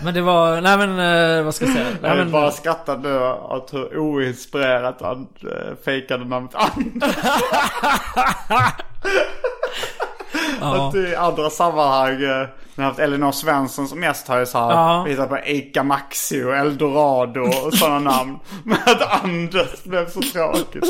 [0.03, 0.99] Men det var, nej men
[1.39, 1.85] eh, vad ska jag säga?
[2.01, 7.15] Nej, Jag men, bara skrattar nu att hur oinspirerat han äh, fejkade namnet Anders.
[10.61, 10.87] ja.
[10.87, 14.57] Att i andra sammanhang, eh, när jag haft Elinor Svensson som gäst har jag så
[14.59, 15.05] här Ja.
[15.07, 18.39] hittat på Ica Maxi och Eldorado och sådana namn.
[18.63, 20.83] Men att Anders blev så tråkigt.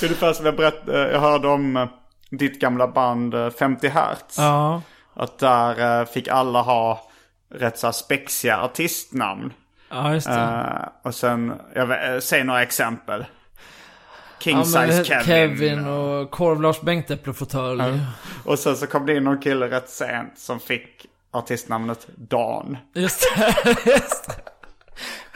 [0.00, 1.86] Det är ungefär som jag berättade, jag hörde om eh,
[2.30, 4.38] ditt gamla band eh, 50 Hertz.
[4.38, 4.82] Ja.
[5.16, 7.08] Att där eh, fick alla ha
[7.54, 9.52] rätt så spexiga artistnamn.
[9.90, 10.32] Ja, just det.
[10.34, 13.24] Eh, och sen, jag eh, säg några exempel.
[14.40, 15.24] King ja, size Kevin.
[15.24, 18.00] Kevin och Korv Lars Bengtäpple-fåtölj.
[18.44, 22.76] Och sen så kom det in någon kille rätt sent som fick artistnamnet Dan.
[22.94, 24.34] Just det, just det.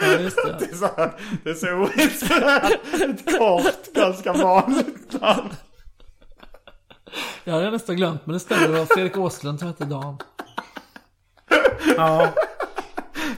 [0.00, 0.56] Ja, just det.
[0.58, 1.12] Det är så, här-
[1.44, 2.72] det är så oinspirerat.
[2.94, 5.50] Ett kort, ganska vanligt namn.
[7.44, 8.68] Jag hade nästan glömt, men det stämmer.
[8.68, 10.18] Det var Fredrik Åslund som hette Dan.
[11.96, 12.28] Ja.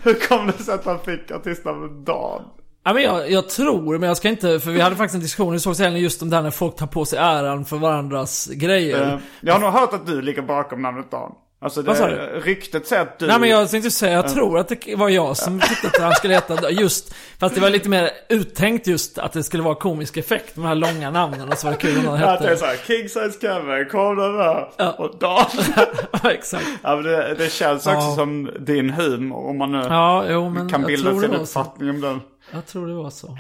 [0.03, 2.43] Hur kom det sig att han fick artistnamnet Dan?
[2.85, 5.55] Ja, men jag, jag tror, men jag ska inte, för vi hade faktiskt en diskussion
[5.55, 9.13] i Sågsälen just om det här när folk tar på sig äran för varandras grejer.
[9.13, 11.33] Eh, Jag har nog hört att du ligger bakom namnet Dan.
[11.63, 12.41] Alltså det, du?
[12.41, 13.27] ryktet säger att du...
[13.27, 16.13] Nej men jag tänkte säga, jag tror att det var jag som tyckte att han
[16.13, 20.17] skulle heta just, fast det var lite mer uttänkt just att det skulle vara komisk
[20.17, 22.45] effekt med de här långa namnen och så var det kul om han Att det
[22.45, 22.57] är hette...
[22.61, 25.01] såhär, King size Kevin, kom den där.
[25.01, 25.47] Och Dan.
[26.23, 26.67] Ja, exakt.
[26.83, 28.15] ja, men det, det känns också Ja.
[28.17, 31.43] som din humor om man nu Ja, jo men kan bilda det sin var så.
[31.43, 32.21] uppfattning om den.
[32.51, 33.37] Jag tror det var så.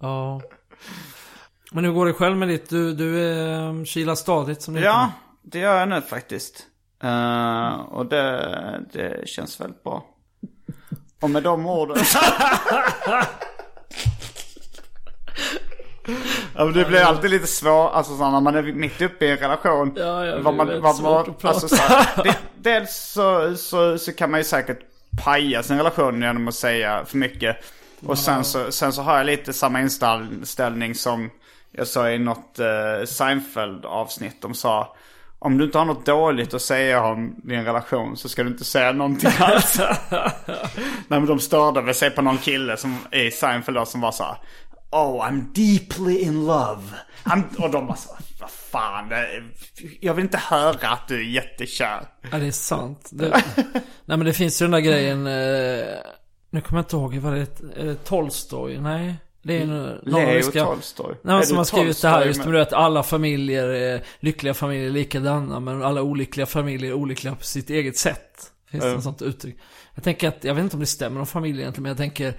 [0.00, 0.40] ja.
[1.72, 2.70] Men hur går det själv med ditt?
[2.70, 5.10] Du, du eh, kilar stadigt som det Ja,
[5.42, 6.62] det gör jag nu faktiskt.
[7.06, 10.04] Eh, och det, det känns väldigt bra.
[11.20, 11.96] Och med de orden.
[16.54, 19.30] ja, men det blir alltid lite svårt, alltså så när man är mitt uppe i
[19.30, 19.92] en relation.
[19.96, 23.98] Ja, ja, det är vad man, vad man, alltså, så här, det, Dels så, så,
[23.98, 24.78] så kan man ju säkert
[25.24, 27.56] paja sin relation genom att säga för mycket.
[28.06, 31.30] Och sen så, sen så har jag lite samma inställning som
[31.72, 34.42] jag sa i något uh, Seinfeld-avsnitt.
[34.42, 34.96] De sa
[35.38, 38.64] om du inte har något dåligt att säga om din relation så ska du inte
[38.64, 39.80] säga någonting alls.
[41.08, 44.12] Nej men de störde väl sig på någon kille som i Seinfeld då, som var
[44.12, 44.36] så här,
[44.90, 46.82] Oh I'm deeply in love.
[47.24, 47.56] I'm...
[47.58, 49.12] Och de var så här, vad fan.
[50.00, 52.00] Jag vill inte höra att du är jättekär.
[52.30, 53.08] Ja, det är sant.
[53.12, 53.42] Det,
[54.04, 55.96] nej men det finns ju den där grejen, eh,
[56.50, 58.78] nu kommer jag inte ihåg, vad det är, är det eh, Tolstoj?
[58.78, 59.14] Nej.
[59.46, 61.14] Det är någon Leo Tolstoj.
[61.22, 64.90] Nej, som har skrivit det här just med- att alla familjer, är, lyckliga familjer är
[64.90, 68.52] likadana, men alla olyckliga familjer är olyckliga på sitt eget sätt.
[68.70, 68.94] Finns det Mm.
[68.94, 69.56] något sånt uttryck?
[69.94, 72.34] Jag tänker att, jag vet inte om det stämmer om familjer egentligen, men jag tänker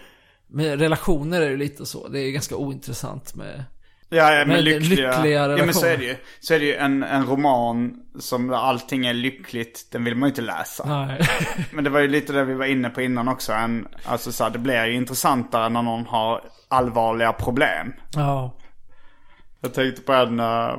[0.47, 2.07] med relationer är det lite så.
[2.07, 3.63] Det är ganska ointressant med...
[4.09, 5.97] Ja, ja men lyckliga, lyckliga Ja men så är relationer.
[5.97, 6.15] det ju.
[6.39, 10.31] Så är det ju en, en roman som allting är lyckligt, den vill man ju
[10.31, 10.85] inte läsa.
[11.05, 11.21] Nej.
[11.71, 13.53] Men det var ju lite det vi var inne på innan också.
[13.53, 17.93] En, alltså så här, det blir ju intressantare när någon har allvarliga problem.
[18.15, 18.53] ja.
[19.59, 20.75] Jag tänkte på en, eh,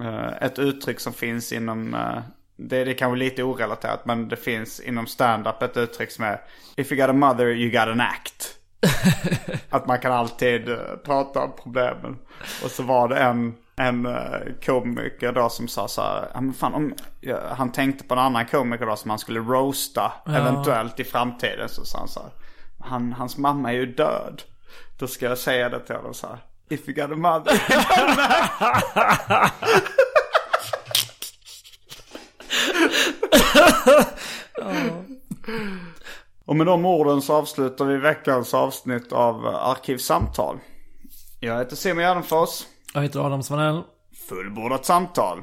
[0.00, 2.18] eh, ett uttryck som finns inom, eh,
[2.56, 6.40] det, det är kanske lite orelaterat men det finns inom stand-up ett uttryck som är
[6.76, 8.56] If you got a mother you got an act.
[9.70, 10.66] att man kan alltid
[11.04, 12.18] prata om problemen.
[12.64, 14.08] Och så var det en, en
[14.66, 18.46] komiker då som sa så här, "Ja, fan, om, ja, han tänkte på en annan
[18.46, 21.68] komiker då som han skulle roasta eventuellt i framtiden.
[21.68, 22.30] Så sa han så här,
[22.78, 24.42] han, hans mamma är ju död.
[24.98, 26.38] Då ska jag säga det till honom så här.
[26.68, 27.60] If you got a mother.
[36.44, 40.58] Och med de orden så avslutar vi veckans avsnitt av Arkivsamtal.
[41.40, 42.66] Jag heter Simon Gärdenfors.
[42.94, 43.82] Jag heter Adam Svanell.
[44.28, 45.42] Fullbordat samtal.